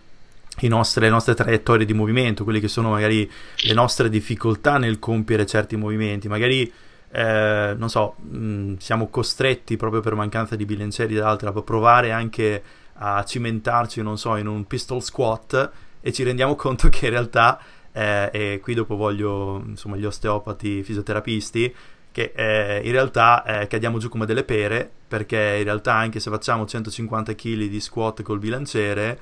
[0.62, 3.30] nostre, le nostre traiettorie di movimento, quelle che sono magari
[3.64, 6.70] le nostre difficoltà nel compiere certi movimenti, magari
[7.10, 12.62] eh, non so, mh, siamo costretti proprio per mancanza di bilancieri dall'altra a provare anche
[13.00, 17.60] a cimentarci, non so, in un pistol squat e ci rendiamo conto che in realtà,
[17.92, 21.74] eh, e qui dopo voglio insomma gli osteopati, fisioterapisti,
[22.10, 26.30] che eh, in realtà eh, cadiamo giù come delle pere perché in realtà anche se
[26.30, 29.18] facciamo 150 kg di squat col bilanciere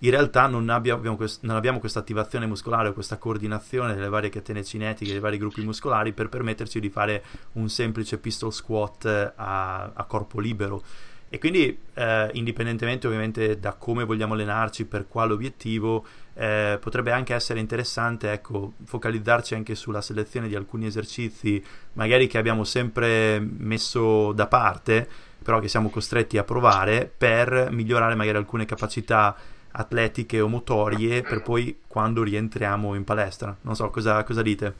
[0.00, 1.02] in realtà non abbiamo,
[1.40, 5.62] non abbiamo questa attivazione muscolare o questa coordinazione delle varie catene cinetiche, dei vari gruppi
[5.62, 10.82] muscolari per permetterci di fare un semplice pistol squat a, a corpo libero
[11.32, 17.34] e quindi, eh, indipendentemente ovviamente da come vogliamo allenarci, per quale obiettivo, eh, potrebbe anche
[17.34, 24.32] essere interessante ecco, focalizzarci anche sulla selezione di alcuni esercizi, magari che abbiamo sempre messo
[24.32, 25.08] da parte,
[25.40, 29.36] però che siamo costretti a provare per migliorare magari alcune capacità
[29.70, 33.56] atletiche o motorie per poi quando rientriamo in palestra.
[33.60, 34.74] Non so cosa, cosa dite.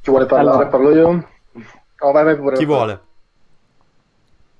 [0.00, 0.56] Chi vuole parlare?
[0.56, 0.68] Allora.
[0.68, 1.28] Parlo io?
[1.98, 2.56] Oh, vai, vai pure.
[2.56, 3.03] Chi vuole?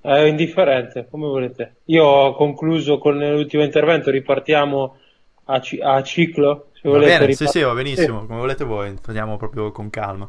[0.04, 1.76] È indifferente, come volete.
[1.84, 4.96] Io ho concluso con l'ultimo intervento, ripartiamo
[5.44, 8.26] a, c- a ciclo, Se va bene, sì, sì, va benissimo, sì.
[8.26, 10.28] come volete voi, andiamo proprio con calma.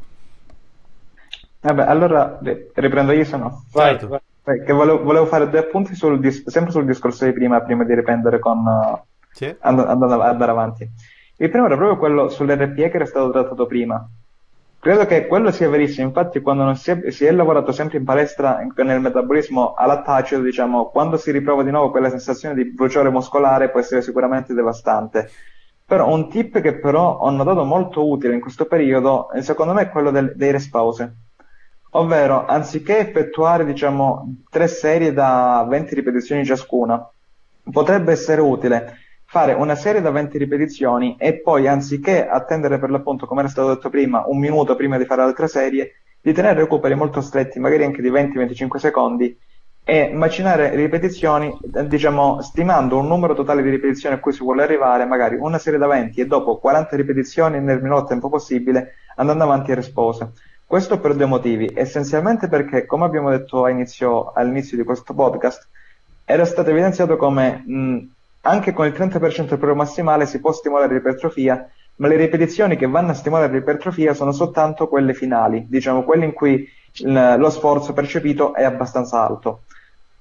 [1.60, 2.40] Vabbè, allora
[2.74, 3.66] riprendo io, se no.
[3.70, 4.08] Certo.
[4.08, 4.64] Vai, vai.
[4.64, 7.96] Che volevo, volevo, fare due appunti sul dis- sempre sul discorso di prima, prima di
[7.96, 8.98] riprendere con uh,
[9.34, 9.54] sì.
[9.60, 10.90] and- andando andare avanti.
[11.36, 14.10] Il primo era proprio quello sull'RPE che era stato trattato prima.
[14.86, 18.60] Credo che quello sia verissimo, infatti quando si è, si è, lavorato sempre in palestra
[18.84, 23.72] nel metabolismo a lattaceo, diciamo, quando si riprova di nuovo quella sensazione di bruciore muscolare
[23.72, 25.32] può essere sicuramente devastante.
[25.84, 29.90] Però un tip che però ho notato molto utile in questo periodo, secondo me, è
[29.90, 31.16] quello del, dei rest pause.
[31.94, 37.10] Ovvero, anziché effettuare, diciamo, tre serie da 20 ripetizioni ciascuna,
[37.72, 39.00] potrebbe essere utile
[39.36, 43.68] fare una serie da 20 ripetizioni e poi anziché attendere per l'appunto, come era stato
[43.68, 47.84] detto prima, un minuto prima di fare l'altra serie, di tenere recuperi molto stretti, magari
[47.84, 49.38] anche di 20-25 secondi,
[49.84, 51.54] e macinare ripetizioni,
[51.86, 55.80] diciamo, stimando un numero totale di ripetizioni a cui si vuole arrivare, magari una serie
[55.80, 60.32] da 20 e dopo 40 ripetizioni nel minor tempo possibile, andando avanti a rispose.
[60.66, 65.68] Questo per due motivi, essenzialmente perché, come abbiamo detto all'inizio, all'inizio di questo podcast,
[66.24, 67.98] era stato evidenziato come mh,
[68.46, 72.88] anche con il 30% del proprio massimale si può stimolare l'ipertrofia, ma le ripetizioni che
[72.88, 77.94] vanno a stimolare l'ipertrofia sono soltanto quelle finali, diciamo quelle in cui il, lo sforzo
[77.94, 79.64] percepito è abbastanza alto.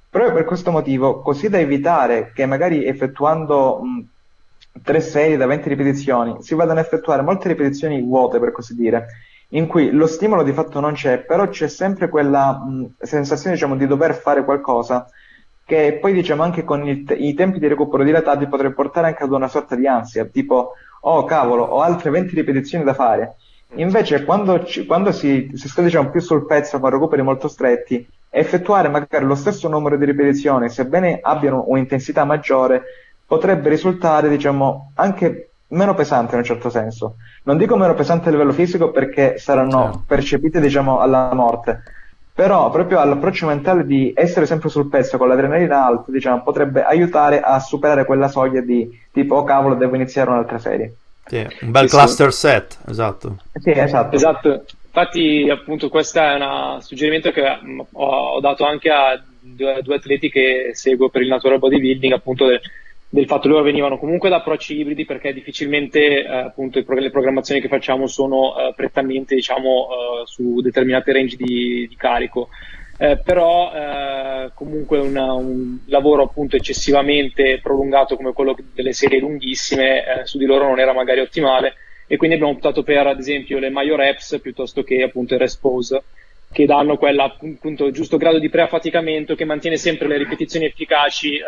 [0.08, 5.68] Proprio per questo motivo, così da evitare che magari effettuando mh, tre serie da 20
[5.68, 9.06] ripetizioni si vadano a effettuare molte ripetizioni vuote, per così dire,
[9.48, 13.76] in cui lo stimolo di fatto non c'è, però c'è sempre quella mh, sensazione diciamo,
[13.76, 15.06] di dover fare qualcosa
[15.64, 19.32] che poi diciamo anche con il, i tempi di recupero dilatati potrebbe portare anche ad
[19.32, 23.36] una sorta di ansia, tipo oh cavolo, ho altre 20 ripetizioni da fare.
[23.76, 28.06] Invece quando, ci, quando si, si, sta diciamo, più sul pezzo con recuperi molto stretti,
[28.30, 32.82] effettuare magari lo stesso numero di ripetizioni, sebbene abbiano un'intensità maggiore,
[33.26, 37.16] potrebbe risultare diciamo, anche meno pesante in un certo senso.
[37.44, 40.04] Non dico meno pesante a livello fisico perché saranno certo.
[40.06, 41.82] percepite diciamo, alla morte,
[42.34, 47.40] però proprio all'approccio mentale di essere sempre sul pezzo con l'adrenalina alta, diciamo, potrebbe aiutare
[47.40, 50.94] a superare quella soglia di tipo, oh cavolo, devo iniziare un'altra serie.
[51.26, 52.38] Sì, un bel sì, cluster sì.
[52.40, 53.36] set, esatto.
[53.60, 54.16] Sì, esatto.
[54.16, 54.64] esatto.
[54.86, 57.42] Infatti, appunto, questo è un suggerimento che
[57.92, 62.46] ho, ho dato anche a due, due, atleti che seguo per il natural bodybuilding, appunto,
[63.14, 67.60] del, fatto che loro venivano comunque da approcci ibridi perché difficilmente eh, appunto le programmazioni
[67.60, 72.48] che facciamo sono eh, prettamente diciamo eh, su determinate range di, di carico.
[72.96, 79.98] Eh, però eh, comunque una, un lavoro appunto eccessivamente prolungato come quello delle serie lunghissime
[79.98, 81.74] eh, su di loro non era magari ottimale.
[82.06, 86.02] E quindi abbiamo optato per ad esempio le major reps piuttosto che appunto il respose
[86.52, 87.36] che danno quella
[87.90, 91.40] giusto grado di preaffaticamento che mantiene sempre le ripetizioni efficaci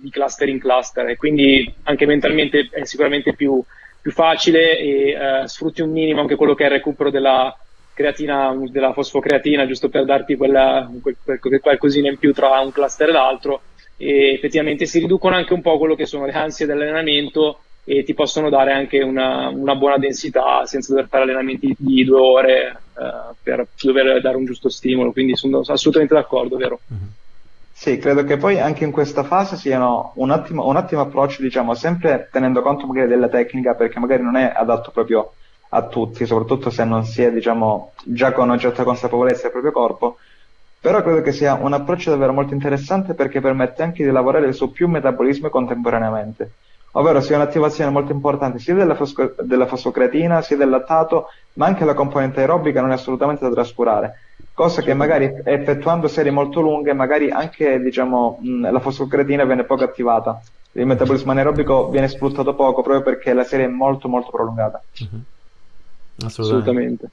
[0.00, 3.62] di cluster in cluster e quindi anche mentalmente è sicuramente più,
[4.00, 7.56] più facile e eh, sfrutti un minimo anche quello che è il recupero della
[7.94, 13.08] creatina, della fosfocreatina, giusto per darti quella, quel, quel, qualcosina in più tra un cluster
[13.08, 13.62] e l'altro
[13.96, 18.14] e effettivamente si riducono anche un po' quello che sono le ansie dell'allenamento e ti
[18.14, 23.34] possono dare anche una, una buona densità senza dover fare allenamenti di due ore eh,
[23.42, 26.80] per dover dare un giusto stimolo, quindi sono assolutamente d'accordo, vero?
[26.92, 27.06] Mm-hmm.
[27.78, 31.74] Sì, credo che poi anche in questa fase siano un ottimo, un ottimo approccio, diciamo,
[31.74, 35.34] sempre tenendo conto magari della tecnica, perché magari non è adatto proprio
[35.70, 39.72] a tutti, soprattutto se non si è, diciamo, già con una certa consapevolezza del proprio
[39.72, 40.16] corpo.
[40.80, 44.70] Però credo che sia un approccio davvero molto interessante perché permette anche di lavorare su
[44.72, 46.54] più metabolismi contemporaneamente.
[46.98, 51.84] Ovvero sia un'attivazione molto importante sia della, fosco- della fosfocreatina, sia del lattato, ma anche
[51.84, 54.20] la componente aerobica non è assolutamente da trascurare
[54.56, 59.84] cosa che magari effettuando serie molto lunghe, magari anche diciamo, mh, la fosfocreatina viene poco
[59.84, 60.40] attivata.
[60.72, 64.82] Il metabolismo anaerobico viene sfruttato poco proprio perché la serie è molto molto prolungata.
[65.02, 65.22] Mm-hmm.
[66.24, 66.24] Assolutamente.
[66.24, 67.10] Assolutamente.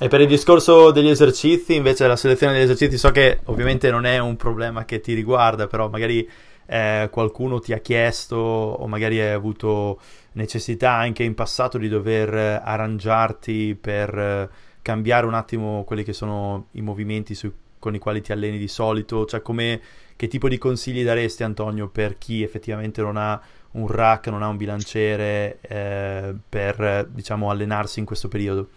[0.00, 4.04] E per il discorso degli esercizi, invece la selezione degli esercizi, so che ovviamente non
[4.04, 6.28] è un problema che ti riguarda, però magari
[6.72, 10.00] eh, qualcuno ti ha chiesto o magari hai avuto
[10.32, 16.80] necessità anche in passato di dover arrangiarti per cambiare un attimo quelli che sono i
[16.80, 19.26] movimenti su, con i quali ti alleni di solito?
[19.26, 19.80] Cioè, come,
[20.16, 23.38] che tipo di consigli daresti, Antonio, per chi effettivamente non ha
[23.72, 28.68] un rack, non ha un bilanciere eh, per, diciamo, allenarsi in questo periodo?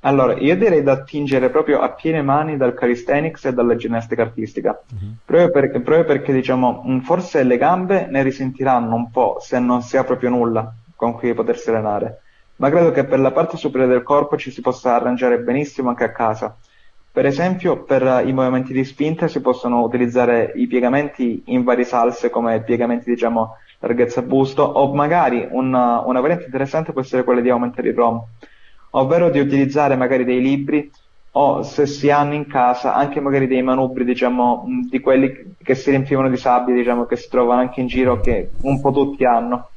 [0.00, 4.80] Allora, io direi da attingere proprio a piene mani dal calisthenics e dalla ginnastica artistica,
[4.90, 5.14] uh-huh.
[5.24, 9.96] proprio, perché, proprio perché, diciamo, forse le gambe ne risentiranno un po' se non si
[9.96, 12.22] ha proprio nulla con cui potersi allenare
[12.58, 16.04] ma credo che per la parte superiore del corpo ci si possa arrangiare benissimo anche
[16.04, 16.56] a casa.
[17.10, 22.30] Per esempio, per i movimenti di spinta si possono utilizzare i piegamenti in varie salse
[22.30, 27.50] come piegamenti, diciamo, larghezza busto, o magari una, una variante interessante può essere quella di
[27.50, 28.22] aumentare il ROM,
[28.98, 30.90] ovvero di utilizzare magari dei libri
[31.32, 35.90] o se si hanno in casa anche magari dei manubri, diciamo, di quelli che si
[35.90, 39.70] riempivano di sabbia, diciamo, che si trovano anche in giro, che un po' tutti hanno.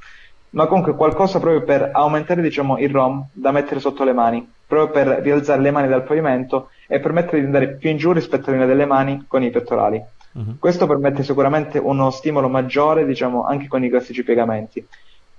[0.52, 4.92] Ma comunque qualcosa proprio per aumentare, diciamo, il ROM da mettere sotto le mani, proprio
[4.92, 8.54] per rialzare le mani dal pavimento e permettere di andare più in giù rispetto alla
[8.54, 10.02] linea delle mani con i pettorali.
[10.34, 10.58] Uh-huh.
[10.58, 14.86] Questo permette sicuramente uno stimolo maggiore, diciamo, anche con i classici piegamenti.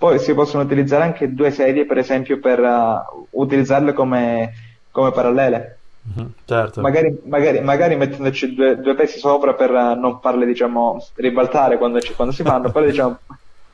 [0.03, 4.53] Poi si possono utilizzare anche due sedie, per esempio, per uh, utilizzarle come,
[4.91, 5.79] come parallele.
[6.09, 6.81] Mm-hmm, certo.
[6.81, 12.15] Magari, magari, magari mettendoci due, due, pesi sopra per non farle diciamo, ribaltare quando, ci,
[12.15, 13.17] quando si fanno, però diciamo,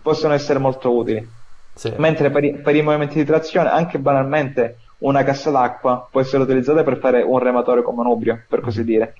[0.02, 1.26] possono essere molto utili.
[1.72, 1.94] Sì.
[1.96, 6.42] Mentre per i, per i, movimenti di trazione, anche banalmente una cassa d'acqua può essere
[6.42, 8.86] utilizzata per fare un rematorio con manubrio, per così mm-hmm.
[8.86, 9.14] dire.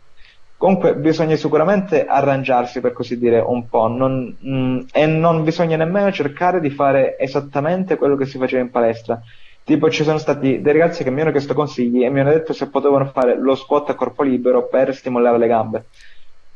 [0.59, 5.77] Comunque bisogna sicuramente arrangiarsi, per così dire, un po', non, mh, mm, e non bisogna
[5.77, 9.23] nemmeno cercare di fare esattamente quello che si faceva in palestra
[9.69, 12.55] Tipo ci sono stati dei ragazzi che mi hanno chiesto consigli e mi hanno detto
[12.55, 15.85] se potevano fare lo squat a corpo libero per stimolare le gambe.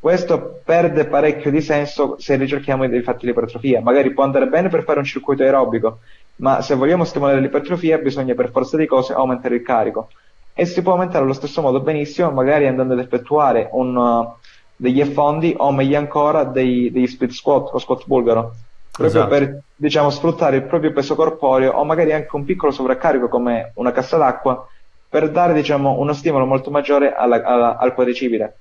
[0.00, 3.82] Questo perde parecchio di senso se ricerchiamo dei fatti di ipertrofia.
[3.82, 5.98] Magari può andare bene per fare un circuito aerobico,
[6.36, 10.08] ma se vogliamo stimolare l'ipertrofia bisogna per forza di cose aumentare il carico.
[10.54, 14.34] E si può aumentare allo stesso modo benissimo, magari andando ad effettuare un, uh,
[14.76, 18.54] degli affondi o meglio ancora dei, degli split squat o squat bulgaro
[18.92, 19.28] proprio esatto.
[19.28, 23.90] per diciamo, sfruttare il proprio peso corporeo o magari anche un piccolo sovraccarico come una
[23.90, 24.66] cassa d'acqua
[25.08, 28.56] per dare diciamo, uno stimolo molto maggiore alla, alla, al quadricipite.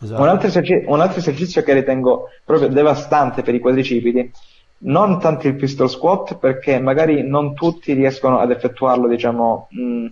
[0.00, 0.20] Esatto.
[0.20, 4.32] Un, altro esercizio, un, altro esercizio, che ritengo proprio devastante per i quadricipiti,
[4.78, 10.06] non tanto il pistol squat perché magari non tutti riescono ad effettuarlo diciamo, mh,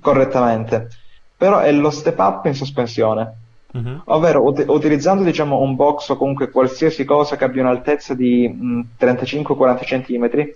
[0.00, 0.88] correttamente,
[1.36, 3.34] però è lo step up in sospensione.
[3.70, 4.00] Uh-huh.
[4.06, 8.48] Ovvero ut- utilizzando diciamo, un box o comunque qualsiasi cosa che abbia un'altezza di
[8.98, 10.50] 35-40 cm,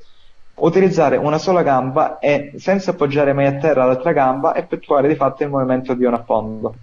[0.54, 5.42] utilizzare una sola gamba e senza appoggiare mai a terra l'altra gamba effettuare di fatto
[5.42, 6.74] il movimento di un affondo.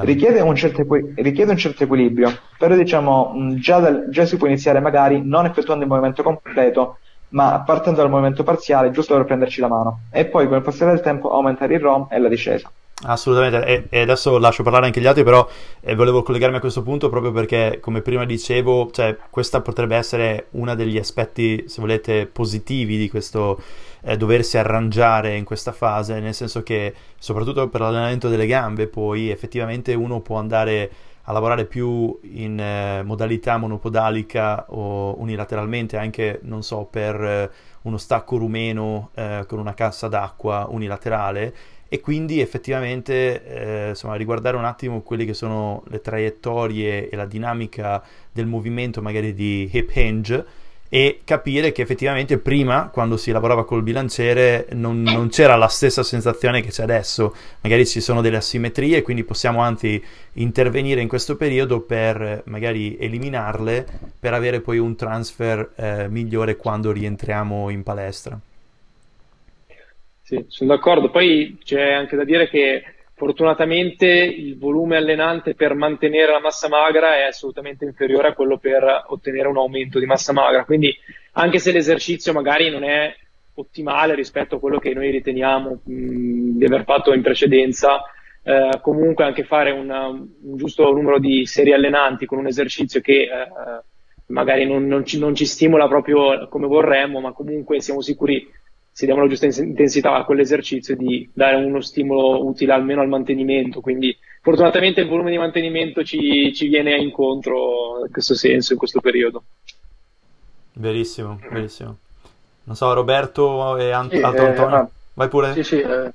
[0.00, 4.48] Richiede un, certo equi- richiede un, certo equilibrio, però diciamo già, dal- già si può
[4.48, 6.98] iniziare magari non effettuando il movimento completo,
[7.30, 10.92] ma partendo dal movimento parziale giusto per prenderci la mano e poi con il passare
[10.92, 12.70] del tempo aumentare il ROM e la discesa.
[13.02, 15.48] Assolutamente, e, e, adesso lascio parlare anche gli altri, però
[15.80, 20.48] eh, volevo collegarmi a questo punto proprio perché, come prima dicevo, cioè, questa potrebbe essere
[20.50, 23.58] uno degli aspetti, se volete, positivi di questo
[24.02, 29.30] eh, doversi arrangiare in questa fase, nel senso che, soprattutto per l'allenamento delle gambe, poi
[29.30, 30.90] effettivamente uno può andare
[31.30, 37.50] a lavorare più in eh, modalità monopodalica o unilateralmente, anche, non so, per eh,
[37.82, 41.54] uno stacco rumeno eh, con una cassa d'acqua unilaterale.
[41.88, 47.26] E quindi effettivamente eh, insomma, riguardare un attimo quelle che sono le traiettorie e la
[47.26, 50.46] dinamica del movimento magari di hip hinge
[50.92, 56.02] e capire che effettivamente prima quando si lavorava col bilanciere non, non, c'era la stessa
[56.02, 60.02] sensazione che c'è adesso magari ci sono delle asimmetrie quindi possiamo anzi
[60.34, 63.86] intervenire in questo periodo per magari eliminarle
[64.18, 68.38] per avere poi un transfer eh, migliore quando rientriamo in palestra
[70.30, 71.10] sì, sono d'accordo.
[71.10, 72.84] Poi c'è anche da dire che
[73.20, 78.82] fortunatamente il volume allenante per mantenere la massa magra è assolutamente inferiore a quello per
[79.08, 80.64] ottenere un aumento di massa magra.
[80.64, 80.90] Quindi
[81.32, 83.14] anche se l'esercizio magari non è
[83.56, 88.00] ottimale rispetto a quello che noi riteniamo mh, di aver fatto in precedenza,
[88.42, 93.24] eh, comunque anche fare una, un giusto numero di serie allenanti con un esercizio che
[93.24, 93.28] eh,
[94.28, 98.48] magari non, non, ci, non ci stimola proprio come vorremmo, ma comunque siamo sicuri
[98.92, 103.80] si diamo la giusta intensità a quell'esercizio di dare uno stimolo utile almeno al mantenimento.
[103.80, 109.00] Quindi fortunatamente il volume di mantenimento ci, ci viene incontro in questo senso, in questo
[109.00, 109.44] periodo.
[110.74, 111.96] Verissimo, verissimo.
[112.64, 115.52] Non so, Roberto e Ant- sì, altro eh, Antonio, ah, vai pure.
[115.54, 116.12] Sì, sì, eh,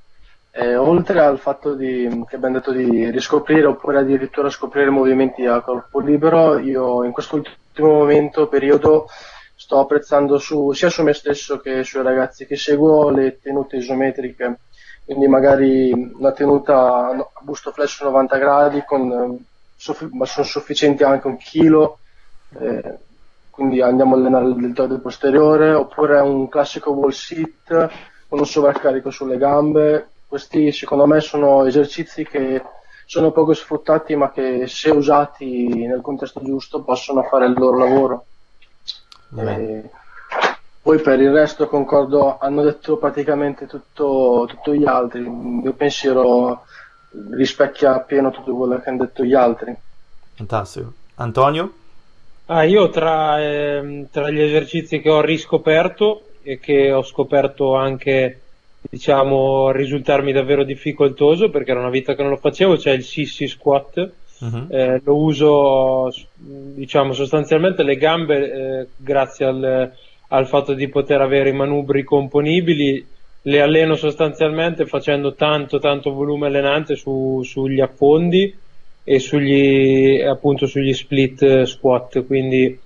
[0.52, 5.60] eh, oltre al fatto di, che abbiamo detto di riscoprire oppure addirittura scoprire movimenti a
[5.60, 9.08] corpo libero, io in questo ultimo momento, periodo,
[9.56, 14.60] sto apprezzando su, sia su me stesso che sui ragazzi che seguo le tenute isometriche,
[15.06, 19.08] quindi magari una tenuta a busto flesso 90 gradi, con,
[20.12, 22.00] ma sono sufficienti anche un chilo,
[22.60, 22.98] eh,
[23.50, 27.90] quindi andiamo a allenare il deltoide posteriore, oppure un classico wall sit
[28.28, 30.10] con un sovraccarico sulle gambe.
[30.28, 32.62] Questi secondo me sono esercizi che
[33.06, 38.26] sono poco sfruttati ma che se usati nel contesto giusto possono fare il loro lavoro.
[39.38, 39.90] Eh,
[40.82, 46.64] poi per il resto concordo, hanno detto praticamente tutto, tutto gli altri, il mio pensiero
[47.32, 49.76] rispecchia appieno tutto quello che hanno detto gli altri.
[50.36, 50.94] Fantastico.
[51.16, 51.74] Antonio?
[52.48, 58.42] Ah, io tra, eh, tra, gli esercizi che ho riscoperto e che ho scoperto anche,
[58.82, 63.48] diciamo, risultarmi davvero difficoltoso perché era una vita che non lo facevo, c'è il sissy
[63.48, 64.12] squat.
[64.38, 64.68] Uh-huh.
[64.70, 66.14] Eh, lo uso,
[66.46, 69.92] diciamo, sostanzialmente le gambe eh, grazie al,
[70.28, 73.06] al fatto di poter avere i manubri componibili
[73.48, 78.54] le alleno sostanzialmente facendo tanto tanto volume allenante su, sugli affondi
[79.04, 82.80] e sugli, appunto sugli split squat, quindi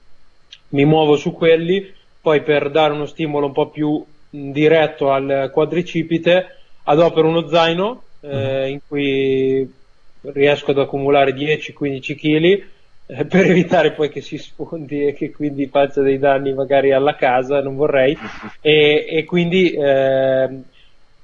[0.69, 1.89] mi muovo su quelli,
[2.21, 8.27] poi per dare uno stimolo un po' più diretto al quadricipite adopero uno zaino eh,
[8.27, 8.71] mhm.
[8.71, 9.73] in cui
[10.21, 12.63] riesco ad accumulare 10-15 kg
[13.11, 17.15] eh, per evitare poi che si sfondi e che quindi faccia dei danni magari alla
[17.15, 18.15] casa, non vorrei,
[18.61, 20.47] e, e quindi eh,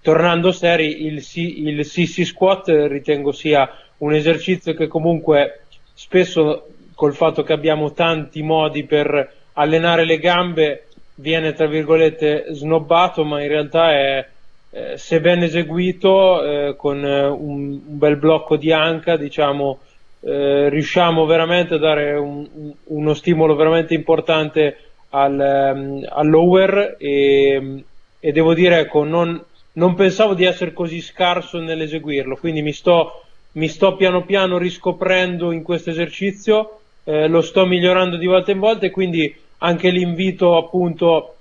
[0.02, 5.62] tornando seri il, il CC squat ritengo sia un esercizio che comunque
[5.94, 13.24] spesso col fatto che abbiamo tanti modi per allenare le gambe viene tra virgolette snobbato
[13.24, 14.28] ma in realtà è
[14.72, 19.80] eh, se ben eseguito eh, con eh, un, un, bel blocco di anca diciamo
[20.22, 22.48] eh, riusciamo veramente a dare un,
[22.86, 24.78] uno stimolo veramente importante
[25.10, 27.84] al, um, al lower e,
[28.20, 29.42] e, devo dire ecco non,
[29.74, 35.52] non pensavo di essere così scarso nell'eseguirlo quindi mi sto mi sto piano piano riscoprendo
[35.52, 40.58] in questo esercizio, eh, lo sto migliorando di volta in volta e quindi anche l'invito
[40.58, 41.36] appunto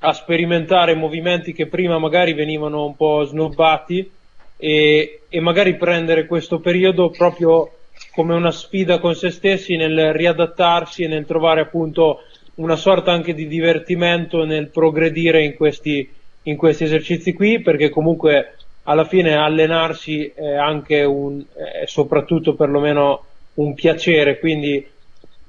[0.00, 4.10] a sperimentare movimenti che prima magari venivano un po' snobbati
[4.58, 7.70] e, e magari prendere questo periodo proprio
[8.16, 12.22] come una sfida con se stessi nel riadattarsi e nel trovare appunto
[12.54, 16.10] una sorta anche di divertimento nel progredire in questi,
[16.44, 23.22] in questi esercizi qui perché comunque alla fine allenarsi è anche un, è soprattutto perlomeno
[23.56, 24.82] un piacere, quindi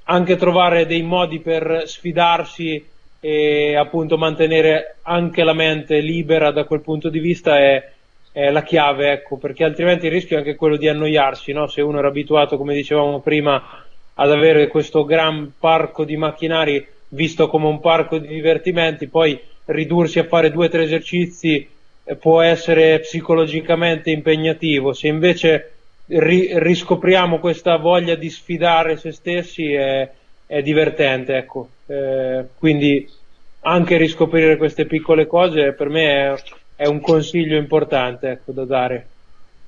[0.04, 2.86] anche trovare dei modi per sfidarsi
[3.22, 7.92] e appunto mantenere anche la mente libera da quel punto di vista è,
[8.38, 11.66] è la chiave, ecco, perché altrimenti il rischio è anche quello di annoiarsi, no?
[11.66, 13.84] se uno era abituato, come dicevamo prima,
[14.14, 20.20] ad avere questo gran parco di macchinari visto come un parco di divertimenti, poi ridursi
[20.20, 21.68] a fare due o tre esercizi
[22.20, 25.72] può essere psicologicamente impegnativo, se invece
[26.06, 30.08] ri- riscopriamo questa voglia di sfidare se stessi è,
[30.46, 31.70] è divertente, ecco.
[31.88, 33.10] Eh, quindi
[33.62, 36.36] anche riscoprire queste piccole cose per me è,
[36.78, 39.08] è un consiglio importante ecco, da dare.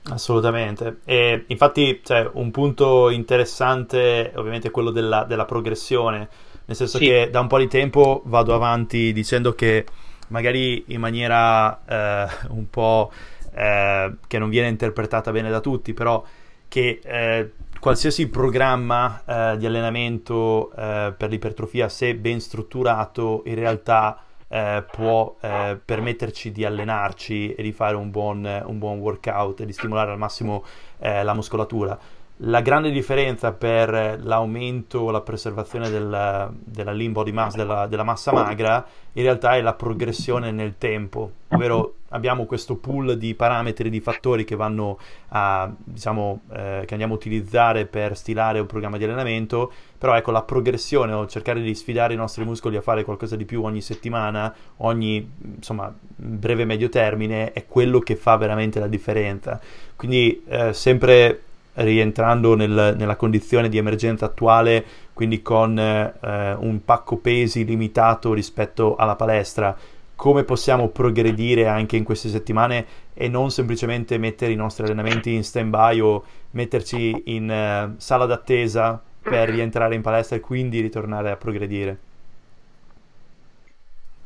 [0.03, 6.29] Assolutamente, e infatti cioè, un punto interessante ovviamente è quello della, della progressione,
[6.65, 7.05] nel senso sì.
[7.05, 9.85] che da un po' di tempo vado avanti dicendo che
[10.27, 13.11] magari in maniera eh, un po'
[13.53, 16.23] eh, che non viene interpretata bene da tutti, però
[16.67, 24.23] che eh, qualsiasi programma eh, di allenamento eh, per l'ipertrofia, se ben strutturato, in realtà
[24.49, 29.73] eh, può permetterci di allenarci e di fare un buon, un buon workout e di
[29.73, 30.63] stimolare al massimo
[30.99, 31.97] la muscolatura
[32.43, 38.03] la grande differenza per l'aumento o la preservazione del, della lean body mass, della, della,
[38.03, 43.89] massa magra, in realtà è la progressione nel tempo, ovvero abbiamo questo pool di parametri,
[43.89, 44.97] di fattori che vanno
[45.29, 50.31] a, diciamo, eh, che andiamo a utilizzare per stilare un programma di allenamento, però ecco
[50.31, 53.81] la progressione o cercare di sfidare i nostri muscoli a fare qualcosa di più ogni
[53.81, 59.59] settimana, ogni insomma breve medio termine, è quello che fa veramente la differenza.
[59.97, 61.41] Quindi eh, sempre
[61.83, 68.95] rientrando nel, nella condizione di emergenza attuale, quindi con eh, un pacco pesi limitato rispetto
[68.95, 69.75] alla palestra,
[70.15, 75.43] come possiamo progredire anche in queste settimane e non semplicemente mettere i nostri allenamenti in
[75.43, 81.31] stand by o metterci in uh, sala d'attesa per rientrare in palestra e quindi ritornare
[81.31, 82.08] a progredire.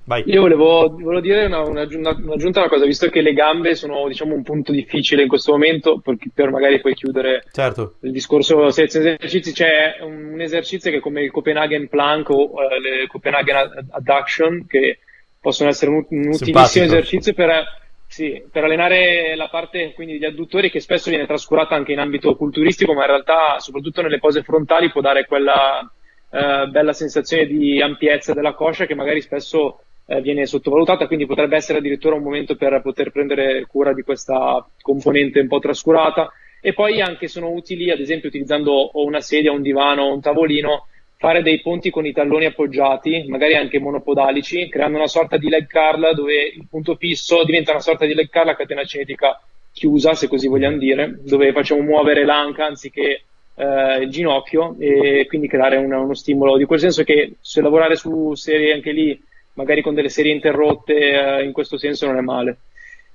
[0.06, 0.24] Vai.
[0.28, 4.06] Io volevo, volevo dire una, un'aggiunta, un'aggiunta a una cosa, visto che le gambe sono
[4.08, 7.96] diciamo, un punto difficile in questo momento, per, per magari poi chiudere certo.
[8.02, 12.52] il discorso selezione esercizi, c'è un, un, esercizio che è come il Copenhagen Plank o
[12.52, 15.00] uh, le Copenhagen Adduction, che
[15.40, 17.64] possono essere un, un utilissimo esercizio per,
[18.06, 22.36] sì, per allenare la parte quindi degli adduttori che spesso viene trascurata anche in ambito
[22.36, 27.82] culturistico, ma in realtà soprattutto nelle pose frontali può dare quella uh, bella sensazione di
[27.82, 32.56] ampiezza della coscia che magari spesso eh, viene sottovalutata, quindi potrebbe essere addirittura un momento
[32.56, 36.32] per poter prendere cura di questa componente un po' trascurata.
[36.62, 40.88] E poi anche sono utili, ad esempio, utilizzando una sedia, un divano un tavolino,
[41.18, 45.68] fare dei ponti con i talloni appoggiati, magari anche monopodalici, creando una sorta di leg
[45.70, 49.42] curl dove il punto fisso diventa una sorta di leg curl a catena cinetica
[49.72, 53.24] chiusa, se così vogliamo dire, dove facciamo muovere l'anca anziché
[53.56, 57.96] eh, il ginocchio e quindi creare una, uno stimolo di quel senso che se lavorare
[57.96, 59.22] su serie anche lì,
[59.54, 62.58] magari con delle serie interrotte, eh, in questo senso non è male.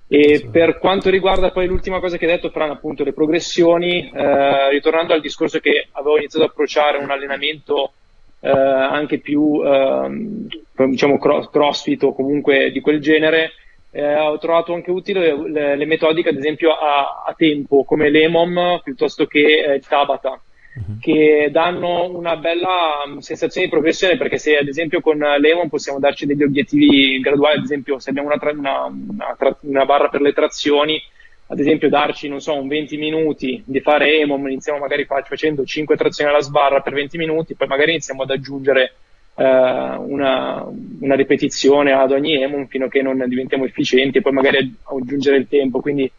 [0.08, 0.46] E sì.
[0.48, 5.12] per quanto riguarda poi l'ultima cosa che hai detto, Fran, appunto le progressioni, eh, ritornando
[5.12, 7.92] al discorso che avevo iniziato ad approcciare un allenamento
[8.40, 10.46] eh, anche più ehm,
[10.86, 13.52] diciamo cross, crossfit o comunque di quel genere,
[13.90, 18.80] eh, ho trovato anche utile le, le metodiche, ad esempio, a, a, tempo, come l'EMOM
[18.82, 20.40] piuttosto che eh, il Tabata,
[20.86, 20.98] uh-huh.
[21.00, 25.98] che danno una bella mm, sensazione di progressione, perché se ad esempio con l'EMOM possiamo
[25.98, 30.08] darci degli obiettivi graduali, ad esempio se abbiamo una, tra, una, una, tra, una barra
[30.08, 31.00] per le trazioni,
[31.48, 35.96] ad esempio darci, non so, un 20 minuti di fare EMOM, iniziamo magari facendo 5
[35.96, 38.94] trazioni alla sbarra per 20 minuti, poi magari iniziamo ad aggiungere
[39.34, 40.66] eh, una,
[41.00, 45.36] una, ripetizione ad ogni EMOM fino a che non diventiamo efficienti e poi magari aggiungere
[45.36, 45.80] il tempo.
[45.80, 46.10] Quindi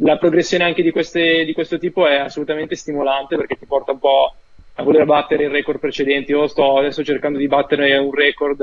[0.00, 3.98] la progressione anche di, queste, di questo tipo è assolutamente stimolante perché ti porta un
[3.98, 4.34] po'
[4.74, 6.32] a voler battere i record precedenti.
[6.32, 8.62] Io sto adesso cercando di battere un record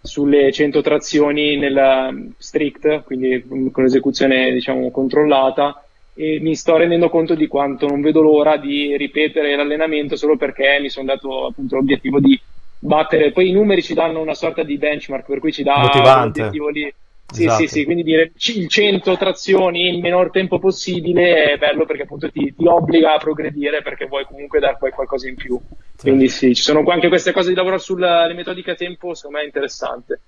[0.00, 5.82] sulle 100 trazioni nella strict, quindi con esecuzione diciamo controllata
[6.14, 10.78] e mi sto rendendo conto di quanto non vedo l'ora di ripetere l'allenamento solo perché
[10.80, 12.40] mi sono dato appunto l'obiettivo di
[12.78, 16.68] battere, poi i numeri ci danno una sorta di benchmark per cui ci dà l'obiettivo
[16.68, 16.90] lì
[17.32, 17.62] sì, esatto.
[17.62, 22.30] sì, sì, quindi dire il 100 trazioni in minor tempo possibile è bello perché appunto
[22.30, 25.58] ti, ti obbliga a progredire perché vuoi comunque dar poi qualcosa in più.
[25.96, 26.08] Sì.
[26.08, 29.42] Quindi sì, ci sono anche queste cose di lavorare sulle metodiche a tempo, secondo me
[29.42, 30.20] è interessante.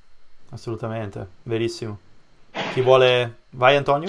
[0.50, 1.98] Assolutamente, verissimo.
[2.72, 3.36] Chi vuole...
[3.50, 4.08] Vai Antonio?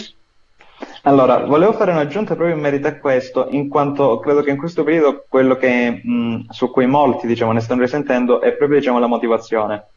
[1.04, 4.84] Allora, volevo fare un'aggiunta proprio in merito a questo, in quanto credo che in questo
[4.84, 9.08] periodo quello che, mh, su cui molti diciamo, ne stanno risentendo è proprio diciamo, la
[9.08, 9.88] motivazione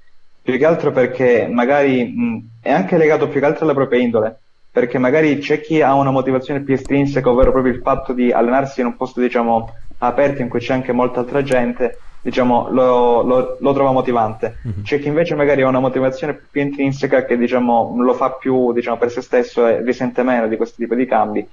[0.43, 4.39] più che altro perché magari mh, è anche legato più che altro alla propria indole,
[4.71, 8.81] perché magari c'è chi ha una motivazione più estrinseca, ovvero proprio il fatto di allenarsi
[8.81, 13.57] in un posto, diciamo, aperto in cui c'è anche molta altra gente, diciamo, lo, lo,
[13.61, 14.57] lo trova motivante.
[14.67, 14.83] Mm-hmm.
[14.83, 18.97] C'è chi invece magari ha una motivazione più intrinseca che, diciamo, lo fa più, diciamo,
[18.97, 21.47] per se stesso e risente meno di questo tipo di cambi.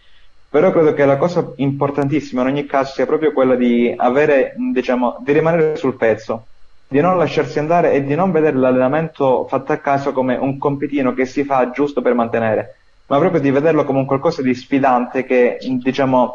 [0.49, 5.17] Però credo che la cosa importantissima in ogni caso sia proprio quella di avere, diciamo,
[5.23, 6.45] di rimanere sul pezzo
[6.91, 11.13] di non lasciarsi andare e di non vedere l'allenamento fatto a caso come un compitino
[11.13, 15.23] che si fa giusto per mantenere, ma proprio di vederlo come un qualcosa di sfidante
[15.23, 16.33] che, diciamo,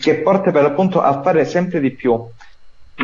[0.00, 2.20] che porta per l'appunto a fare sempre di più.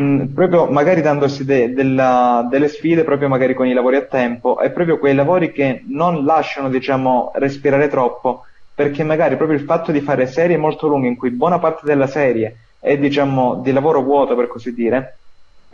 [0.00, 4.58] Mm, proprio magari dandosi de, della, delle sfide proprio magari con i lavori a tempo
[4.60, 8.42] e proprio quei lavori che non lasciano diciamo respirare troppo
[8.74, 12.08] perché magari proprio il fatto di fare serie molto lunghe in cui buona parte della
[12.08, 15.18] serie è diciamo di lavoro vuoto per così dire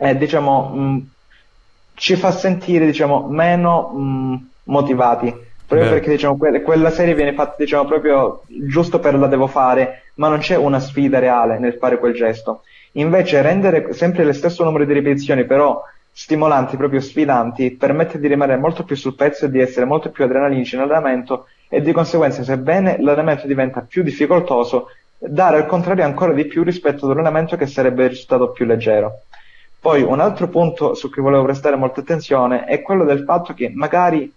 [0.01, 1.09] eh, diciamo, mh,
[1.93, 5.49] ci fa sentire diciamo, meno mh, motivati.
[5.67, 5.95] Proprio Beh.
[5.95, 10.27] perché diciamo, que- quella serie viene fatta diciamo, proprio giusto per la devo fare, ma
[10.27, 12.63] non c'è una sfida reale nel fare quel gesto.
[12.93, 15.81] Invece rendere sempre lo stesso numero di ripetizioni, però
[16.11, 20.25] stimolanti, proprio sfidanti, permette di rimanere molto più sul pezzo e di essere molto più
[20.25, 24.87] adrenalinici nell'allenamento e di conseguenza, sebbene l'allenamento diventa più difficoltoso,
[25.17, 29.21] dare al contrario ancora di più rispetto ad un allenamento che sarebbe risultato più leggero.
[29.81, 33.71] Poi un altro punto su cui volevo prestare molta attenzione è quello del fatto che
[33.73, 34.31] magari,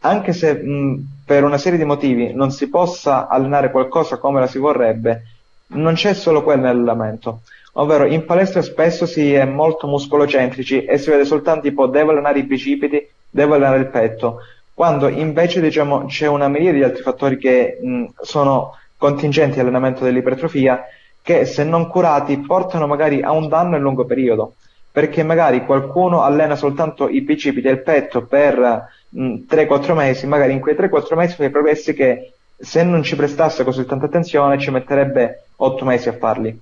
[0.00, 4.48] anche se mh, per una serie di motivi non si possa allenare qualcosa come la
[4.48, 5.22] si vorrebbe,
[5.68, 7.42] non c'è solo quello nell'allenamento.
[7.74, 12.40] Ovvero in palestra spesso si è molto muscolocentrici e si vede soltanto tipo devo allenare
[12.40, 14.40] i bicipiti, devo allenare il petto,
[14.74, 20.82] quando invece diciamo, c'è una miriade di altri fattori che mh, sono contingenti all'allenamento dell'ipertrofia
[21.22, 24.54] che se non curati portano magari a un danno a lungo periodo
[24.92, 30.60] perché magari qualcuno allena soltanto i bicipiti il petto per mh, 3-4 mesi, magari in
[30.60, 34.70] quei 3-4 mesi fa i progressi che se non ci prestasse così tanta attenzione ci
[34.70, 36.60] metterebbe 8 mesi a farli.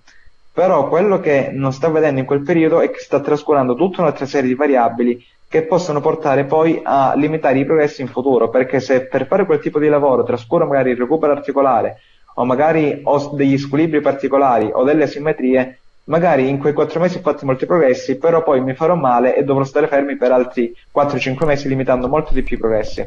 [0.53, 4.26] Però quello che non sta vedendo in quel periodo è che sta trascurando tutta un'altra
[4.26, 9.07] serie di variabili che possono portare poi a limitare i progressi in futuro, perché se
[9.07, 12.01] per fare quel tipo di lavoro trascuro magari il recupero articolare
[12.35, 17.20] o magari ho degli squilibri particolari o delle asimmetrie, magari in quei quattro mesi ho
[17.20, 21.44] fatto molti progressi, però poi mi farò male e dovrò stare fermi per altri 4-5
[21.46, 23.06] mesi limitando molto di più i progressi.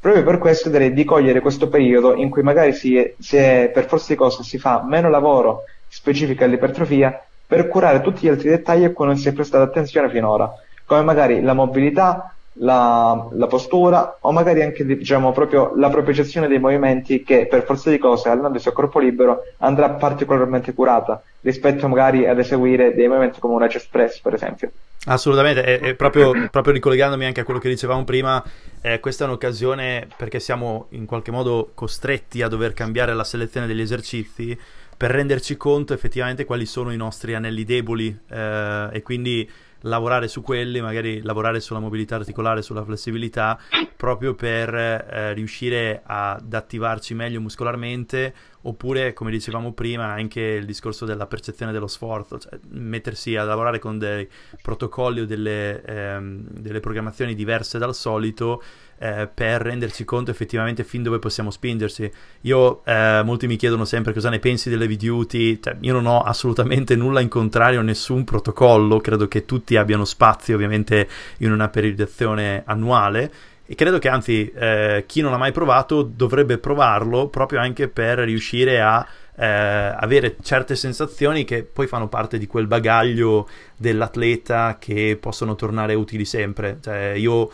[0.00, 3.86] Proprio per questo direi di cogliere questo periodo in cui magari si si è, per
[3.86, 8.84] forza di cose si fa meno lavoro specifico all'ipertrofia per curare tutti gli altri dettagli
[8.84, 10.52] a cui non si è prestato attenzione finora,
[10.84, 16.46] come magari la mobilità, la, la, postura o magari anche diciamo proprio la propria gestione
[16.46, 21.88] dei movimenti che per forza di cose allenandosi a corpo libero andrà particolarmente curata rispetto
[21.88, 24.70] magari ad eseguire dei movimenti come una chest press per esempio.
[25.06, 28.42] Assolutamente, e, e proprio, proprio, ricollegandomi anche a quello che dicevamo prima,
[28.80, 33.66] eh, questa è un'occasione perché siamo in qualche modo costretti a dover cambiare la selezione
[33.66, 34.58] degli esercizi
[34.96, 39.48] per renderci conto effettivamente quali sono i nostri anelli deboli eh, e quindi
[39.84, 43.58] lavorare su quelli, magari lavorare sulla mobilità articolare, sulla flessibilità,
[43.96, 51.04] proprio per eh, riuscire ad attivarci meglio muscolarmente, oppure, come dicevamo prima, anche il discorso
[51.04, 54.28] della percezione dello sforzo, cioè mettersi a lavorare con dei
[54.60, 58.62] protocolli o delle, ehm, delle programmazioni diverse dal solito
[58.98, 62.10] eh, per renderci conto effettivamente fin dove possiamo spingerci.
[62.42, 66.20] Io, eh, molti mi chiedono sempre cosa ne pensi delle V-Duty, cioè, io non ho
[66.20, 71.68] assolutamente nulla in contrario a nessun protocollo, credo che tutti abbiano spazio ovviamente in una
[71.68, 73.30] periodizzazione annuale
[73.66, 78.18] e credo che anzi eh, chi non l'ha mai provato dovrebbe provarlo proprio anche per
[78.18, 85.16] riuscire a eh, avere certe sensazioni che poi fanno parte di quel bagaglio dell'atleta che
[85.18, 86.78] possono tornare utili sempre.
[86.82, 87.50] Cioè, io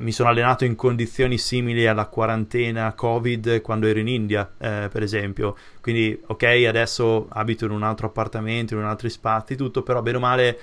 [0.00, 5.02] mi sono allenato in condizioni simili alla quarantena Covid quando ero in India, eh, per
[5.02, 5.56] esempio.
[5.80, 10.16] Quindi, ok, adesso abito in un altro appartamento, in un altro spazio, tutto, però bene
[10.16, 10.58] o male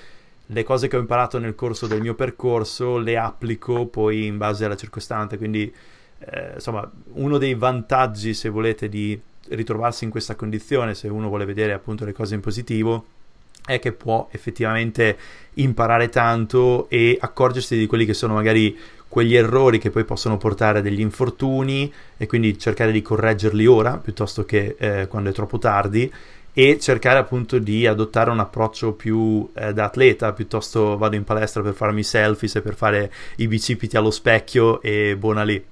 [0.46, 4.64] le cose che ho imparato nel corso del mio percorso le applico poi in base
[4.64, 5.36] alla circostante.
[5.38, 5.72] Quindi,
[6.18, 11.44] eh, insomma, uno dei vantaggi, se volete, di ritrovarsi in questa condizione, se uno vuole
[11.44, 13.06] vedere appunto le cose in positivo,
[13.64, 15.16] è che può effettivamente
[15.54, 18.76] imparare tanto e accorgersi di quelli che sono magari
[19.12, 23.98] quegli errori che poi possono portare a degli infortuni e quindi cercare di correggerli ora
[23.98, 26.10] piuttosto che eh, quando è troppo tardi
[26.54, 31.60] e cercare appunto di adottare un approccio più eh, da atleta piuttosto vado in palestra
[31.60, 35.62] per farmi selfies e per fare i bicipiti allo specchio e buona lì.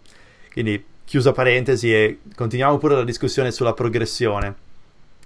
[0.52, 4.54] Quindi chiusa parentesi e continuiamo pure la discussione sulla progressione.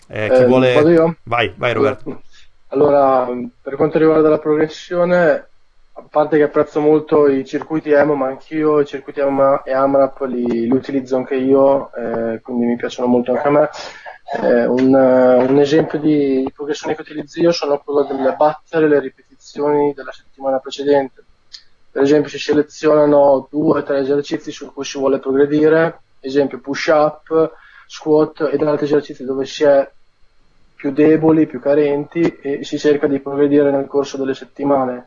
[0.07, 2.23] Eh, chi eh, vuole vai vai Roberto.
[2.69, 3.27] Allora
[3.61, 5.49] per quanto riguarda la progressione
[5.97, 10.23] a parte che apprezzo molto i circuiti EMO, ma anch'io i circuiti EMO e AMRAP
[10.23, 13.69] li, li utilizzo anche io, eh, quindi mi piacciono molto anche a me.
[14.43, 19.93] Eh, un, un, esempio di progressione che utilizzo io sono quello del battere le ripetizioni
[19.95, 21.23] della settimana precedente.
[21.93, 26.89] Per esempio si selezionano due o tre esercizi su cui si vuole progredire, esempio push
[26.89, 27.53] up,
[27.87, 29.89] squat ed altri esercizi dove si è
[30.75, 35.07] più deboli, più carenti e si cerca di progredire nel corso delle settimane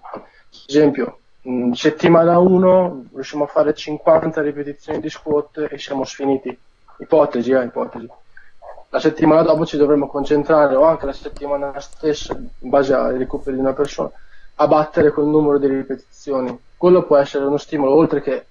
[0.65, 6.57] esempio, in settimana 1 riusciamo a fare 50 ripetizioni di squat e siamo sfiniti.
[6.99, 8.09] Ipotesi, eh, ipotesi.
[8.89, 13.55] La settimana dopo ci dovremmo concentrare, o anche la settimana stessa, in base ai recuperi
[13.55, 14.09] di una persona,
[14.55, 16.57] a battere quel numero di ripetizioni.
[16.75, 18.45] Quello può essere uno stimolo, oltre che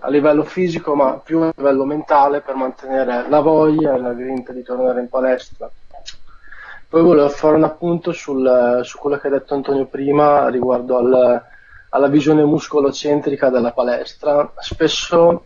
[0.00, 4.52] a livello fisico, ma più a livello mentale, per mantenere la voglia e la grinta
[4.52, 5.70] di tornare in palestra.
[6.88, 11.42] Poi volevo fare un appunto sul, su quello che ha detto Antonio prima riguardo al,
[11.88, 14.52] alla visione muscolocentrica della palestra.
[14.58, 15.44] Spesso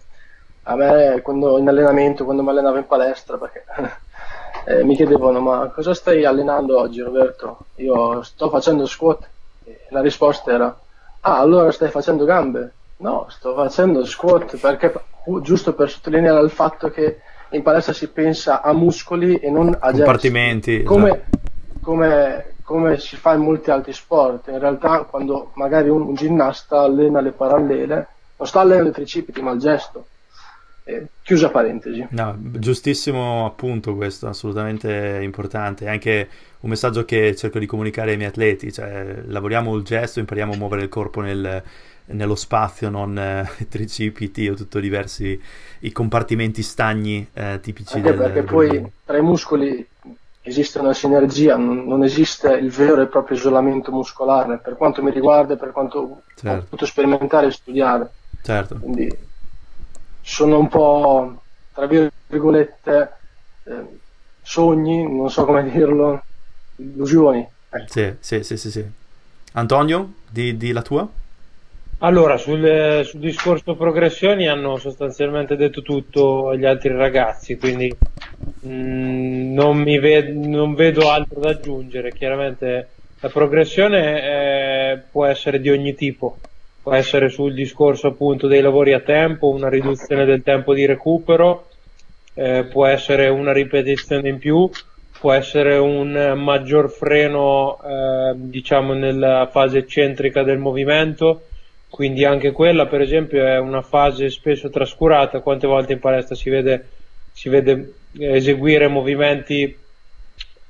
[0.65, 3.65] a me quando in allenamento, quando mi allenavo in palestra, perché
[4.67, 7.67] eh, mi chiedevano ma cosa stai allenando oggi Roberto?
[7.77, 9.27] Io sto facendo squat.
[9.65, 10.79] E la risposta era
[11.21, 12.73] ah allora stai facendo gambe?
[12.99, 14.93] No, sto facendo squat perché
[15.41, 17.21] giusto per sottolineare il fatto che
[17.51, 21.81] in palestra si pensa a muscoli e non a compartimenti come, esatto.
[21.81, 24.49] come, come, si fa in molti altri sport.
[24.49, 29.43] In realtà quando magari un, un ginnasta allena le parallele non sta allenando i tricipiti
[29.43, 30.07] ma il gesto.
[30.85, 32.07] Eh, chiusa parentesi.
[32.11, 35.89] No, giustissimo appunto questo assolutamente importante.
[35.89, 36.29] Anche
[36.61, 40.57] un messaggio che cerco di comunicare ai miei atleti cioè lavoriamo il gesto impariamo a
[40.57, 41.63] muovere il corpo nel
[42.13, 45.41] nello spazio, non eh, tricipiti o tutto diversi
[45.81, 49.87] i compartimenti stagni eh, tipici Anche del perché poi tra i muscoli
[50.43, 55.11] esiste una sinergia, non, non, esiste il vero e proprio isolamento muscolare, per quanto mi
[55.11, 56.49] riguarda e per quanto certo.
[56.49, 58.11] ho potuto sperimentare e studiare.
[58.43, 58.77] Certo.
[58.77, 59.15] Quindi
[60.23, 61.43] sono un po',
[61.75, 63.13] tra virgolette,
[63.65, 63.99] eh,
[64.43, 66.23] sogni, non so come dirlo,
[66.77, 67.47] illusioni.
[67.87, 68.85] Sì, sì, sì, sì, sì.
[69.53, 71.09] Antonio, di, di la tua?
[72.03, 77.95] Allora, sul, sul, discorso progressioni hanno sostanzialmente detto tutto gli altri ragazzi, quindi
[78.61, 82.15] mh, mm, non, ved- non, vedo altro da aggiungere.
[82.15, 82.89] Chiaramente
[83.21, 86.39] la progressione eh, può essere di ogni tipo,
[86.83, 91.69] può essere sul discorso appunto dei lavori a tempo, una riduzione del tempo di recupero,
[92.33, 94.71] eh, può essere una ripetizione in più,
[95.21, 101.43] può essere un maggior freno eh, diciamo nella fase eccentrica del movimento
[101.91, 106.49] quindi anche quella per esempio è una fase spesso trascurata, quante volte in palestra si
[106.49, 106.89] vede,
[107.33, 109.77] si vede eseguire movimenti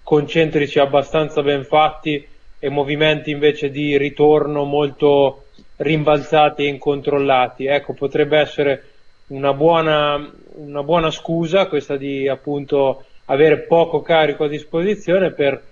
[0.03, 2.27] concentrici abbastanza ben fatti
[2.59, 5.45] e movimenti invece di ritorno molto
[5.77, 7.67] rimbalzati e incontrollati.
[7.67, 8.85] Ecco, potrebbe essere
[9.29, 15.63] una buona, una buona scusa questa di appunto avere poco carico a disposizione per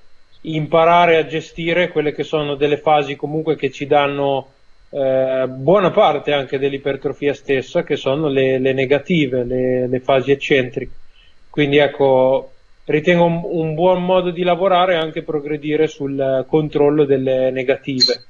[0.43, 4.53] imparare a gestire quelle che sono delle fasi comunque che ci danno
[4.91, 10.93] eh, buona parte anche dell'ipertrofia stessa, che sono le, le negative, le, le, fasi eccentriche.
[11.51, 12.53] Quindi ecco,
[12.85, 18.25] ritengo un, un, buon modo di lavorare anche progredire sul controllo delle negative,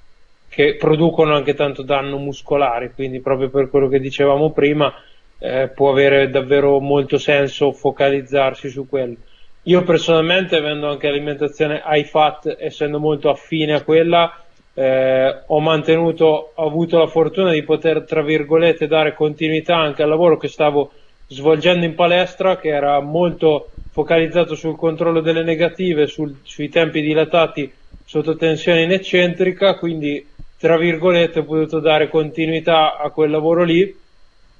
[0.48, 4.92] che producono anche tanto danno muscolare, quindi proprio per quello che dicevamo prima,
[5.38, 9.16] eh, può avere davvero molto senso focalizzarsi su quello.
[9.64, 14.42] Io personalmente, avendo anche alimentazione high fat, essendo molto affine a quella,
[14.78, 20.08] eh, ho mantenuto, ho avuto la fortuna di poter, tra virgolette, dare continuità anche al
[20.08, 20.92] lavoro che stavo
[21.26, 27.72] svolgendo in palestra, che era molto focalizzato sul controllo delle negative, sul, sui tempi dilatati
[28.04, 30.24] sotto tensione in eccentrica, quindi,
[30.56, 33.92] tra virgolette, ho potuto dare continuità a quel lavoro lì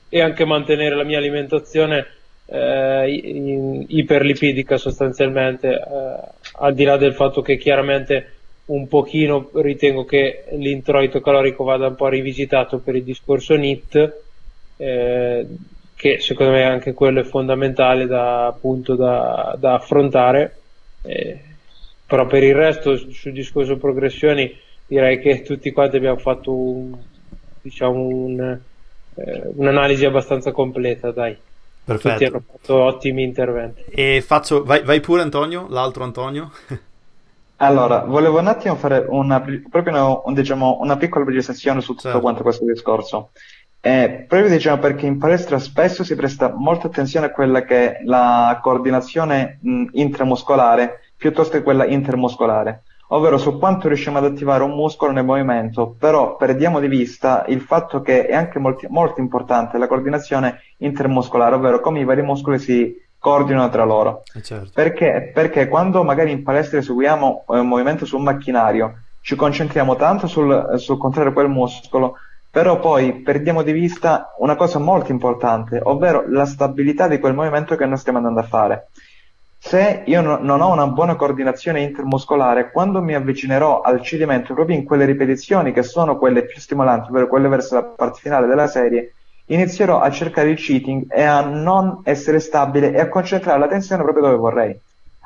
[0.09, 2.07] e anche mantenere la mia alimentazione
[2.47, 5.81] eh, iperlipidica sostanzialmente, eh,
[6.59, 8.33] al di là del fatto che chiaramente
[8.69, 14.17] un pochino ritengo che l'introito calorico vada un po' rivisitato per il discorso NIT,
[14.77, 15.47] eh,
[15.95, 20.57] che secondo me anche quello è fondamentale da, appunto, da, da affrontare.
[21.03, 21.41] Eh,
[22.07, 24.55] però per il resto sul discorso progressioni
[24.87, 26.97] direi che tutti quanti abbiamo fatto un,
[27.61, 28.59] diciamo un,
[29.15, 31.37] eh, un'analisi abbastanza completa, dai.
[31.85, 32.13] Perfetto.
[32.13, 33.83] Tutti hanno fatto ottimi interventi.
[33.89, 36.51] E faccio, vai, vai pure Antonio, l'altro Antonio.
[37.61, 42.03] Allora, volevo un attimo fare una, proprio una, un, diciamo, una piccola precisazione su tutto
[42.03, 42.21] certo.
[42.21, 43.31] quanto questo discorso.
[43.81, 48.05] Eh, proprio diciamo perché in palestra spesso si presta molta attenzione a quella che è
[48.05, 54.73] la coordinazione mh, intramuscolare piuttosto che quella intermuscolare ovvero su quanto riusciamo ad attivare un
[54.73, 59.79] muscolo nel movimento, però perdiamo di vista il fatto che è anche molti, molto importante
[59.79, 64.23] la coordinazione intermuscolare, ovvero come i vari muscoli si coordinano tra loro.
[64.35, 64.71] Eh certo.
[64.73, 65.31] Perché?
[65.35, 70.27] Perché quando magari in palestra eseguiamo eh, un movimento su un macchinario, ci concentriamo tanto
[70.27, 72.17] sul, sul contrario quel muscolo,
[72.51, 77.77] però poi perdiamo di vista una cosa molto importante, ovvero la stabilità di quel movimento
[77.77, 78.89] che noi stiamo andando a fare.
[79.61, 84.77] Se io no, non ho una buona coordinazione intermuscolare, quando mi avvicinerò al cedimento proprio
[84.77, 88.69] in quelle ripetizioni che sono quelle più stimolanti, ovvero quelle verso la parte finale della
[88.69, 89.15] serie,
[89.49, 94.03] inizierò a cercare il cheating e a non essere stabile e a concentrare la tensione
[94.03, 94.81] proprio dove vorrei.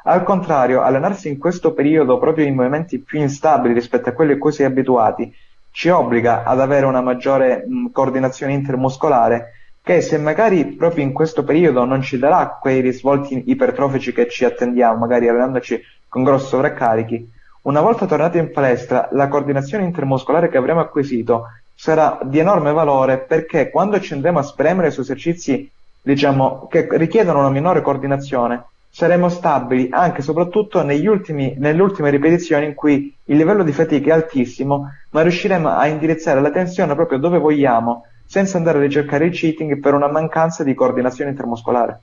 [0.04, 4.38] Al contrario, allenarsi in questo periodo proprio in movimenti più instabili rispetto a quelli a
[4.38, 5.32] cui si è abituati
[5.70, 9.52] ci obbliga ad avere una maggiore mh, coordinazione intermuscolare
[9.82, 14.44] che se magari proprio in questo periodo non ci darà quei risvolti ipertrofici che ci
[14.44, 17.30] attendiamo, magari allenandoci con grossi sovraccarichi,
[17.62, 21.46] una volta tornati in palestra la coordinazione intermuscolare che avremo acquisito
[21.82, 25.68] sarà di enorme valore perché quando ci andremo a spremere su esercizi
[26.00, 32.66] diciamo, che richiedono una minore coordinazione, saremo stabili anche e soprattutto ultimi, nelle ultime ripetizioni
[32.66, 37.18] in cui il livello di fatica è altissimo, ma riusciremo a indirizzare la tensione proprio
[37.18, 42.00] dove vogliamo senza andare a ricercare il cheating per una mancanza di coordinazione intermuscolare.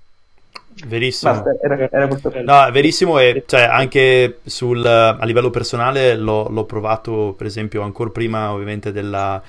[0.88, 1.32] Verissimo.
[1.32, 2.08] Basta, era, era
[2.44, 8.10] no, verissimo e cioè, anche sul, a livello personale l'ho, l'ho, provato per esempio ancora
[8.10, 9.42] prima ovviamente della,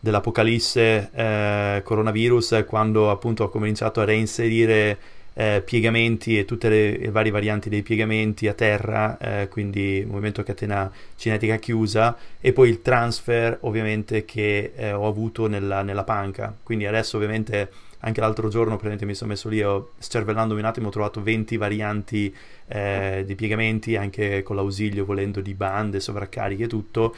[0.00, 4.98] dell'apocalisse eh, coronavirus quando appunto ho cominciato a reinserire
[5.38, 10.42] eh, piegamenti e tutte le, le, varie varianti dei piegamenti a terra, eh, quindi movimento
[10.42, 16.56] catena cinetica chiusa, e poi il transfer ovviamente che eh, ho avuto nella, nella, panca.
[16.62, 17.70] Quindi adesso ovviamente
[18.00, 22.34] anche l'altro giorno mi sono messo lì, ho, scervellandomi un attimo, ho trovato 20 varianti
[22.68, 27.14] eh, di piegamenti, anche con l'ausilio volendo di bande, sovraccariche e tutto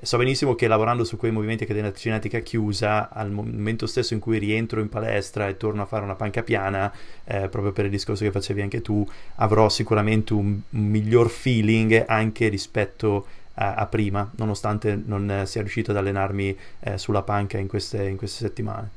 [0.00, 4.20] so benissimo che lavorando su quei movimenti che della cinetica chiusa, al momento stesso in
[4.20, 6.92] cui rientro in palestra e torno a fare una panca piana,
[7.24, 12.04] eh, proprio per il discorso che facevi anche tu, avrò sicuramente un, un miglior feeling
[12.06, 17.66] anche rispetto a, a, prima, nonostante non sia riuscito ad allenarmi eh, sulla panca in
[17.66, 18.90] queste, in queste, settimane.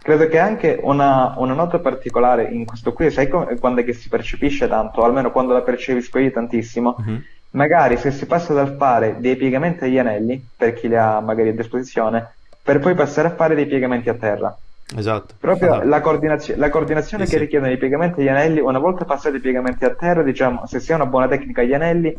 [0.00, 3.92] Credo che anche una, una, nota particolare in questo qui, sai com- quando è che
[3.92, 7.16] si percepisce tanto, almeno quando la percepisco io tantissimo, mm-hmm
[7.56, 11.48] magari se si passa dal fare dei piegamenti agli anelli, per chi li ha magari
[11.48, 14.56] a disposizione, per poi passare a fare dei piegamenti a terra.
[14.96, 15.34] Esatto.
[15.40, 15.88] Proprio esatto.
[15.88, 17.44] La, coordinazio- la, coordinazione sì, che sì.
[17.44, 20.92] richiedono i piegamenti agli anelli, una volta passati i piegamenti a terra, diciamo, se si
[20.92, 22.14] ha una buona tecnica agli anelli,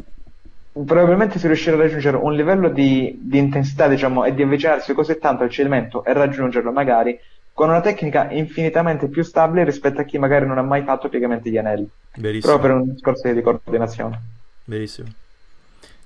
[0.71, 5.17] probabilmente si riuscirà a raggiungere un livello di, di intensità, diciamo, e di avvicinarsi così
[5.19, 7.17] tanto al cedimento e raggiungerlo magari
[7.53, 11.49] con una tecnica infinitamente più stabile rispetto a chi magari non ha mai fatto piegamenti
[11.49, 11.89] agli anelli.
[12.15, 12.57] Verissimo.
[12.57, 14.21] Proprio per un discorso di coordinazione.
[14.65, 15.07] Verissimo.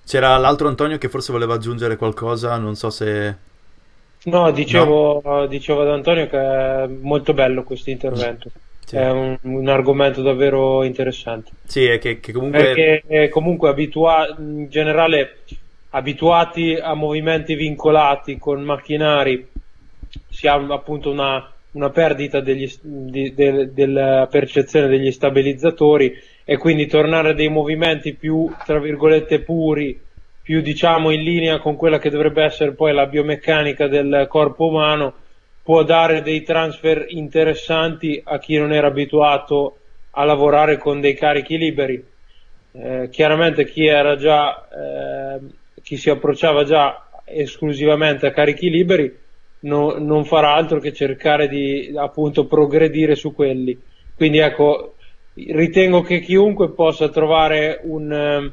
[0.05, 3.35] C'era l'altro Antonio che forse voleva aggiungere qualcosa, non so se...
[4.23, 5.47] No, dicevo, no.
[5.47, 8.49] dicevo ad Antonio che è molto bello questo intervento.
[8.85, 8.97] Sì.
[8.97, 11.51] È un, un, argomento davvero interessante.
[11.63, 12.73] Sì, è che, che comunque...
[12.73, 15.39] Perché comunque abitua- in generale
[15.91, 19.47] abituati a movimenti vincolati con macchinari
[20.29, 26.13] si ha appunto una, una perdita degli, di, de, della percezione degli stabilizzatori
[26.43, 29.99] e quindi tornare a dei movimenti più, tra virgolette, puri,
[30.41, 35.13] più diciamo in linea con quella che dovrebbe essere poi la biomeccanica del corpo umano,
[35.63, 39.77] può dare dei transfer interessanti a chi non era abituato
[40.11, 42.03] a lavorare con dei carichi liberi.
[42.73, 45.39] Eh, chiaramente chi era già, eh,
[45.81, 49.13] chi si approcciava già esclusivamente a carichi liberi
[49.61, 53.79] no, non farà altro che cercare di appunto progredire su quelli.
[54.15, 54.95] Quindi ecco,
[55.33, 58.11] ritengo che chiunque possa trovare un...
[58.11, 58.51] Eh,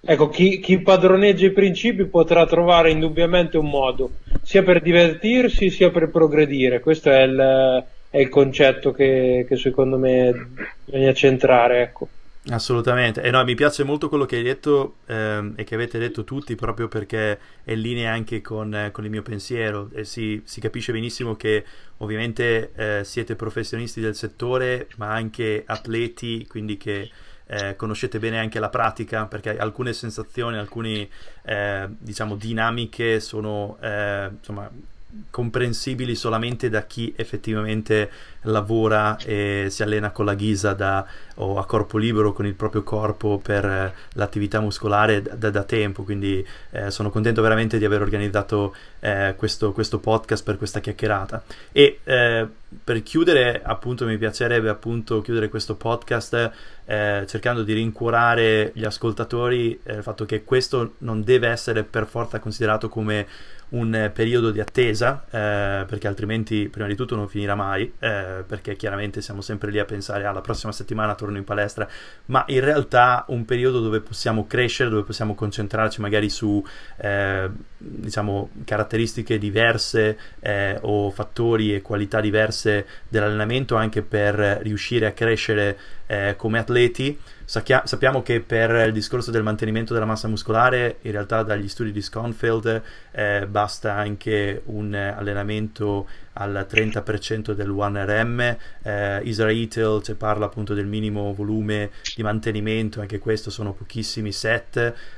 [0.00, 4.10] ecco, chi, chi, padroneggia i principi potrà trovare indubbiamente un modo,
[4.42, 6.80] sia per divertirsi sia per progredire.
[6.80, 10.50] Questo è il, è il concetto che, che, secondo me
[10.84, 11.82] bisogna centrare.
[11.82, 12.08] Ecco.
[12.50, 16.24] Assolutamente, e no, mi piace molto quello che hai detto ehm, e che avete detto
[16.24, 19.90] tutti proprio perché è in linea anche con, eh, con il mio pensiero.
[19.92, 21.62] E si, si, capisce benissimo che
[21.98, 27.10] ovviamente eh, siete professionisti del settore ma anche atleti, quindi che
[27.46, 31.08] eh, conoscete bene anche la pratica perché alcune sensazioni, alcune
[31.44, 34.70] eh, diciamo dinamiche sono eh, insomma
[35.30, 38.10] comprensibili solamente da chi effettivamente
[38.42, 41.04] lavora e si allena con la ghisa da,
[41.36, 46.02] o a corpo libero con il proprio corpo per eh, l'attività muscolare da, da tempo.
[46.02, 51.42] Quindi eh, sono contento veramente di aver organizzato eh, questo, questo, podcast per questa chiacchierata.
[51.72, 52.46] E eh,
[52.84, 56.50] per chiudere appunto mi piacerebbe appunto chiudere questo podcast
[56.84, 62.06] eh, cercando di rincuorare gli ascoltatori eh, il fatto che questo non deve essere per
[62.06, 63.26] forza considerato come
[63.70, 68.76] un periodo di attesa eh, perché altrimenti prima di tutto non finirà mai eh, perché
[68.76, 71.88] chiaramente siamo sempre lì a pensare alla ah, prossima settimana torno in palestra.
[72.26, 76.64] Ma in realtà un periodo dove possiamo crescere dove possiamo concentrarci magari su
[76.96, 85.12] eh, diciamo caratteristiche diverse eh, o fattori e qualità diverse dell'allenamento anche per riuscire a
[85.12, 85.78] crescere
[86.08, 87.16] eh, come atleti
[87.48, 91.92] Sacchia- sappiamo che per il discorso del mantenimento della massa muscolare, in realtà dagli studi
[91.92, 98.56] di Sconfield eh, basta anche un allenamento al 30% del 1RM.
[98.82, 99.66] Eh, Israel
[100.02, 104.76] ci parla appunto del minimo volume di mantenimento, anche questo sono pochissimi set.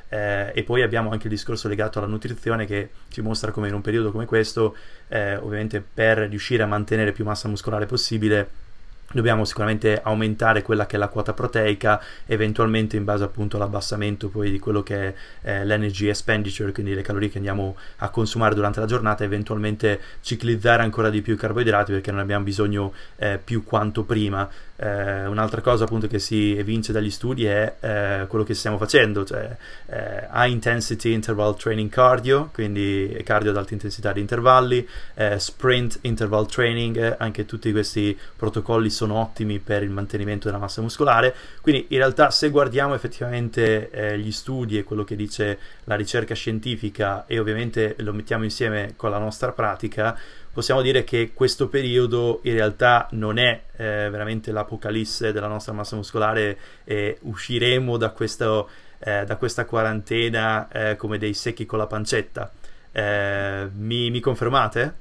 [0.09, 3.74] Eh, e poi abbiamo anche il discorso legato alla nutrizione che ci mostra come in
[3.74, 4.76] un periodo come questo,
[5.09, 8.68] eh, ovviamente per riuscire a mantenere più massa muscolare possibile
[9.12, 14.50] dobbiamo sicuramente aumentare quella che è la quota proteica eventualmente in base appunto all'abbassamento poi
[14.50, 18.78] di quello che è eh, l'energy expenditure quindi le calorie che andiamo a consumare durante
[18.78, 23.64] la giornata eventualmente ciclizzare ancora di più i carboidrati perché non abbiamo bisogno eh, più
[23.64, 24.48] quanto prima
[24.83, 29.24] eh, un'altra cosa appunto che si evince dagli studi è eh, quello che stiamo facendo,
[29.24, 29.55] cioè
[29.87, 35.99] eh, high intensity interval training cardio, quindi cardio ad alta intensità di intervalli, eh, sprint
[36.03, 41.87] interval training, anche tutti questi protocolli sono ottimi per il mantenimento della massa muscolare, quindi
[41.91, 47.26] in realtà se guardiamo effettivamente eh, gli studi e quello che dice la ricerca scientifica
[47.26, 50.16] e ovviamente lo mettiamo insieme con la nostra pratica,
[50.53, 55.96] possiamo dire che questo periodo in realtà non è eh, veramente l'apocalisse della nostra massa
[55.96, 61.86] muscolare e usciremo da, questo, eh, da questa quarantena eh, come dei secchi con la
[61.86, 62.51] pancetta.
[62.92, 64.94] Eh, mi, mi, confermate?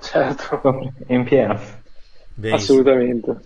[0.00, 1.60] Certo, in pieno.
[2.50, 3.36] Assolutamente.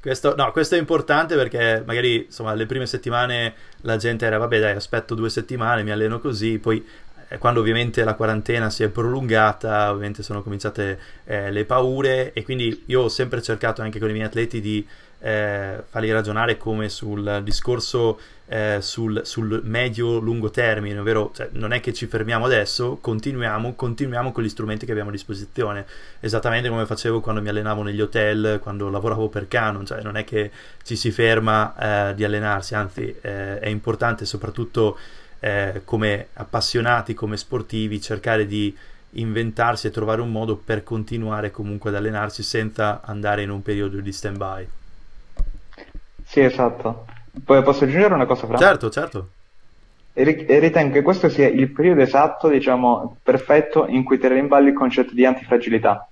[0.00, 4.58] Questo, no, questo, è importante perché magari insomma le prime settimane la gente era vabbè
[4.58, 6.84] dai aspetto due settimane mi alleno così poi
[7.38, 12.84] quando ovviamente la quarantena si è prolungata, ovviamente sono cominciate eh, le paure e quindi
[12.86, 14.86] io ho sempre cercato anche con i miei atleti di
[15.20, 18.18] eh, farli ragionare come sul discorso
[18.52, 24.30] eh, sul, sul medio-lungo termine, ovvero cioè, non è che ci fermiamo adesso, continuiamo, continuiamo
[24.30, 25.86] con gli strumenti che abbiamo a disposizione,
[26.20, 30.24] esattamente come facevo quando mi allenavo negli hotel, quando lavoravo per Canon, cioè non è
[30.24, 30.50] che
[30.82, 34.98] ci si ferma eh, di allenarsi, anzi eh, è importante soprattutto
[35.44, 38.74] eh, come appassionati, come sportivi, cercare di
[39.14, 44.00] inventarsi e trovare un modo per continuare comunque ad allenarsi senza andare in un periodo
[44.00, 44.68] di stand by.
[46.24, 47.06] Sì, esatto.
[47.44, 48.56] Poi posso aggiungere una cosa, Fra?
[48.56, 49.28] Certo, certo.
[50.12, 54.68] E ritengo che questo sia il periodo esatto, diciamo, perfetto in cui tenere in ballo
[54.68, 56.08] il concetto di antifragilità.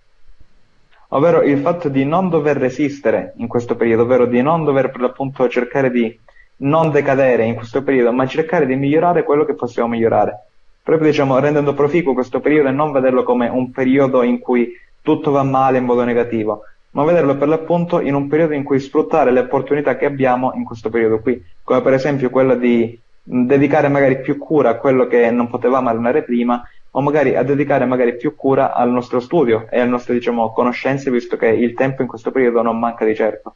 [1.10, 5.02] Ovvero il fatto di non dover resistere in questo periodo, ovvero di non dover per
[5.02, 6.18] l'appunto cercare di
[6.60, 10.46] non decadere in questo periodo, ma cercare di migliorare quello che possiamo migliorare.
[10.82, 15.30] Proprio diciamo, rendendo proficuo questo periodo e non vederlo come un periodo in cui tutto
[15.30, 19.30] va male in modo negativo, ma vederlo per l'appunto in un periodo in cui sfruttare
[19.30, 24.20] le opportunità che abbiamo in questo periodo qui, come per esempio quella di dedicare magari
[24.20, 28.34] più cura a quello che non potevamo allenare prima o magari a dedicare magari più
[28.34, 32.32] cura al nostro studio e alle nostre diciamo, conoscenze, visto che il tempo in questo
[32.32, 33.54] periodo non manca di certo.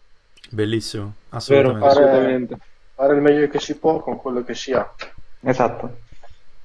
[0.50, 1.80] Bellissimo, assolutamente.
[1.80, 2.58] Vero, fare, assolutamente.
[2.94, 4.94] Fare il meglio che si può con quello che si ha.
[5.42, 5.96] Esatto.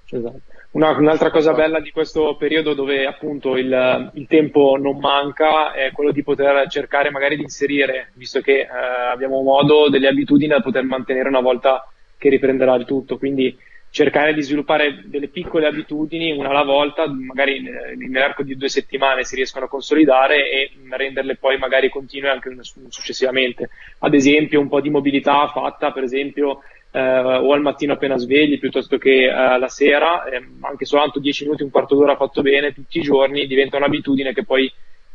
[0.10, 0.42] esatto.
[0.72, 5.92] Una, un'altra cosa bella di questo periodo dove appunto il, il, tempo non manca è
[5.92, 8.68] quello di poter cercare magari di inserire, visto che eh,
[9.12, 13.18] abbiamo modo, delle abitudini da poter mantenere una volta che riprenderà il tutto.
[13.18, 13.58] Quindi
[13.92, 17.62] cercare di sviluppare delle piccole abitudini una alla volta, magari
[17.96, 22.56] nell'arco di due settimane si riescono a consolidare e renderle poi magari continue anche
[22.90, 23.70] successivamente.
[24.00, 26.62] Ad esempio, un po' di mobilità fatta, per esempio,
[26.92, 31.44] eh, o al mattino appena svegli piuttosto che eh, la sera, eh, anche soltanto 10
[31.46, 34.72] minuti, un quarto d'ora fatto bene tutti i giorni diventa un'abitudine che poi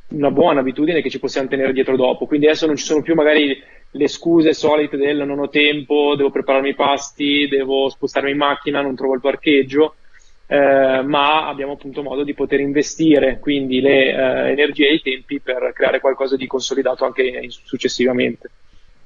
[0.09, 2.27] una buona abitudine che ci possiamo tenere dietro dopo.
[2.27, 6.31] Quindi adesso non ci sono più magari le scuse solite del non ho tempo, devo
[6.31, 9.95] prepararmi i pasti, devo spostarmi in macchina, non trovo il parcheggio,
[10.47, 15.41] eh, ma abbiamo appunto modo di poter investire quindi le eh, energie e i tempi
[15.41, 18.51] per creare qualcosa di consolidato anche successivamente.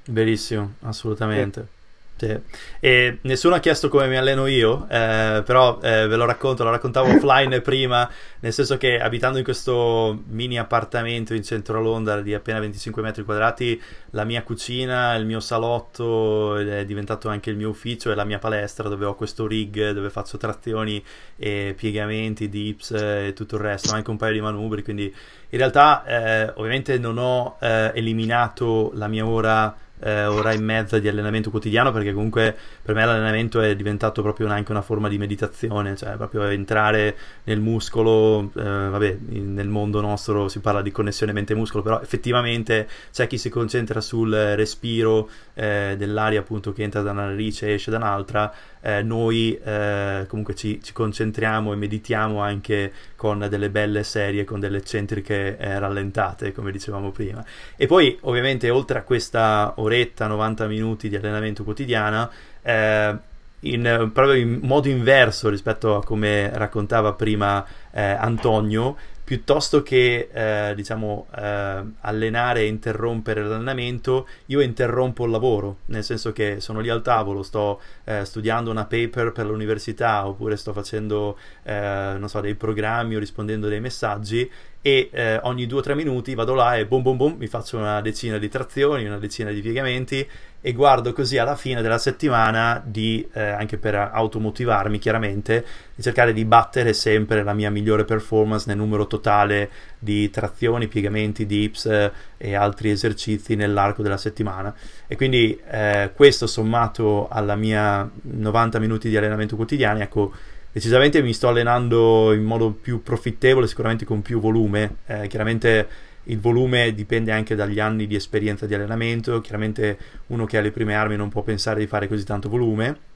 [0.05, 1.61] Benissimo, assolutamente.
[1.61, 1.78] Sì.
[2.19, 2.37] Sì.
[2.81, 6.69] E nessuno ha chiesto come mi alleno io, eh, però eh, ve lo racconto, lo
[6.69, 8.09] raccontavo offline prima,
[8.41, 13.01] nel senso che abitando in questo mini appartamento in centro a Londra di appena 25
[13.01, 18.15] metri quadrati, la mia cucina, il mio salotto è diventato anche il mio ufficio e
[18.15, 21.01] la mia palestra dove ho questo rig dove faccio trazioni
[21.37, 25.13] e piegamenti, dips e tutto il resto, anche un paio di manubri, quindi
[25.51, 30.99] in realtà eh, ovviamente non ho eh, eliminato la mia ora eh, ora e mezza
[30.99, 35.17] di allenamento quotidiano perché comunque per me l'allenamento è diventato proprio anche una forma di
[35.17, 41.33] meditazione, cioè proprio entrare nel muscolo, eh, vabbè, nel mondo nostro si parla di connessione
[41.33, 47.11] mente-muscolo, però effettivamente c'è chi si concentra sul respiro eh, dell'aria appunto che entra da
[47.11, 52.41] una narice e esce da un'altra, eh, noi eh, comunque ci, ci, concentriamo e meditiamo
[52.41, 57.43] anche con delle belle serie, con delle eccentriche eh, rallentate, come dicevamo prima.
[57.75, 62.29] E poi ovviamente oltre a questa oretta, 90 minuti di allenamento quotidiana,
[62.61, 63.17] eh,
[63.61, 68.95] in, proprio in modo inverso rispetto a come raccontava prima eh, Antonio,
[69.29, 76.31] piuttosto che eh, diciamo eh, allenare e interrompere l'allenamento, io interrompo il lavoro, nel senso
[76.31, 81.37] che sono lì al tavolo, sto eh, studiando una paper per l'università oppure sto facendo
[81.61, 84.49] eh, non so, dei programmi o rispondendo dei messaggi
[84.81, 88.37] e eh, ogni 2-3 minuti vado là e boom boom boom mi faccio una decina
[88.37, 90.27] di trazioni, una decina di piegamenti
[90.61, 95.65] e guardo così alla fine della settimana di, eh, anche per automotivarmi chiaramente,
[95.95, 101.45] di cercare di battere sempre la mia migliore performance nel numero totale di trazioni, piegamenti,
[101.45, 104.73] dips eh, e altri esercizi nell'arco della settimana.
[105.07, 110.33] E quindi eh, questo sommato alla mia 90 minuti di allenamento quotidiano, ecco,
[110.71, 114.97] decisamente mi sto allenando in modo più profittevole, sicuramente con più volume.
[115.05, 115.87] Eh, chiaramente
[116.23, 119.41] il volume dipende anche dagli anni di esperienza di allenamento.
[119.41, 119.97] Chiaramente
[120.27, 123.07] uno che ha le prime armi non può pensare di fare così tanto volume.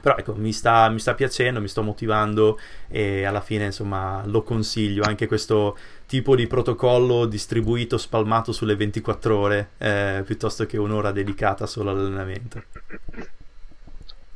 [0.00, 4.42] Però ecco, mi sta, mi sta piacendo, mi sto motivando e alla fine insomma lo
[4.42, 5.76] consiglio anche questo
[6.06, 12.62] tipo di protocollo distribuito, spalmato sulle 24 ore eh, piuttosto che un'ora dedicata solo all'allenamento.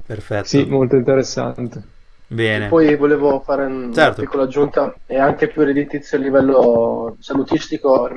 [0.06, 0.46] Perfetto.
[0.46, 1.93] Sì, molto interessante.
[2.26, 2.66] Bene.
[2.66, 4.22] E poi volevo fare una certo.
[4.22, 8.08] piccola aggiunta, è anche più redditizio a livello salutistico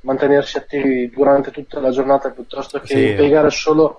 [0.00, 3.08] mantenersi attivi durante tutta la giornata piuttosto che sì.
[3.08, 3.96] impiegare solo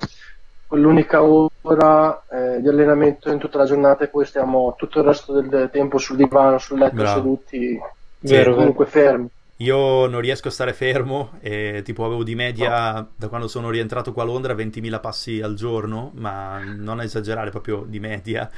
[0.68, 5.40] quell'unica ora eh, di allenamento in tutta la giornata e poi stiamo tutto il resto
[5.40, 7.16] del tempo sul divano, sul letto, Bravo.
[7.16, 7.80] seduti,
[8.20, 9.30] vero, comunque fermi.
[9.62, 13.08] Io non riesco a stare fermo e tipo avevo di media no.
[13.16, 17.84] da quando sono rientrato qua a Londra 20.000 passi al giorno, ma non esagerare proprio
[17.88, 18.50] di media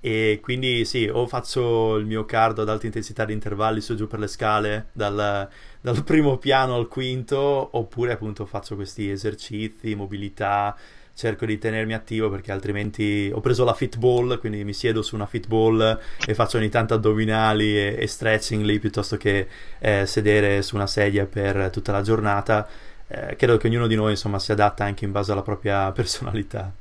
[0.00, 4.06] e quindi sì, o faccio il mio cardo ad alta intensità di intervalli su giù
[4.06, 5.48] per le scale dal,
[5.80, 10.76] dal primo piano al quinto, oppure appunto faccio questi esercizi, mobilità,
[11.14, 15.26] cerco di tenermi attivo perché altrimenti ho preso la fitball, quindi mi siedo su una
[15.26, 19.48] fitball e faccio ogni tanto addominali e, e stretching lì piuttosto che
[19.80, 22.68] eh, sedere su una sedia per tutta la giornata.
[23.08, 26.72] Eh, credo che ognuno di noi insomma si adatta anche in base alla propria personalità.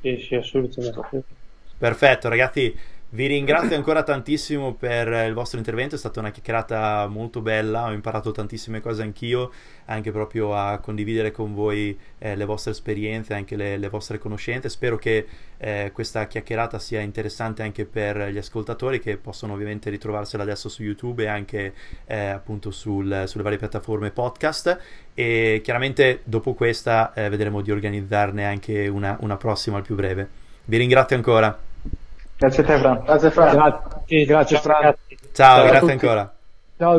[0.00, 1.35] Sì, sì, assolutamente.
[1.78, 2.74] Perfetto, ragazzi.
[3.08, 7.92] Vi ringrazio ancora tantissimo per il vostro intervento, è stata una chiacchierata molto bella, ho
[7.92, 9.52] imparato tantissime cose anch'io,
[9.84, 14.68] anche proprio a condividere con voi eh, le vostre esperienze, anche le, le vostre conoscenze.
[14.68, 15.24] Spero che
[15.56, 20.82] eh, questa chiacchierata sia interessante anche per gli ascoltatori che possono ovviamente ritrovarsela adesso su
[20.82, 21.74] YouTube e anche
[22.06, 24.78] eh, appunto sul, sulle varie piattaforme podcast
[25.14, 30.28] e chiaramente dopo questa eh, vedremo di organizzarne anche una, una prossima al più breve.
[30.64, 31.65] Vi ringrazio ancora.
[32.38, 33.02] Grazie a te, Fran.
[33.04, 33.54] Grazie, Fran.
[33.54, 34.94] Grazie, grazie, Fran.
[35.32, 36.35] Ciao, Ciao grazie ancora.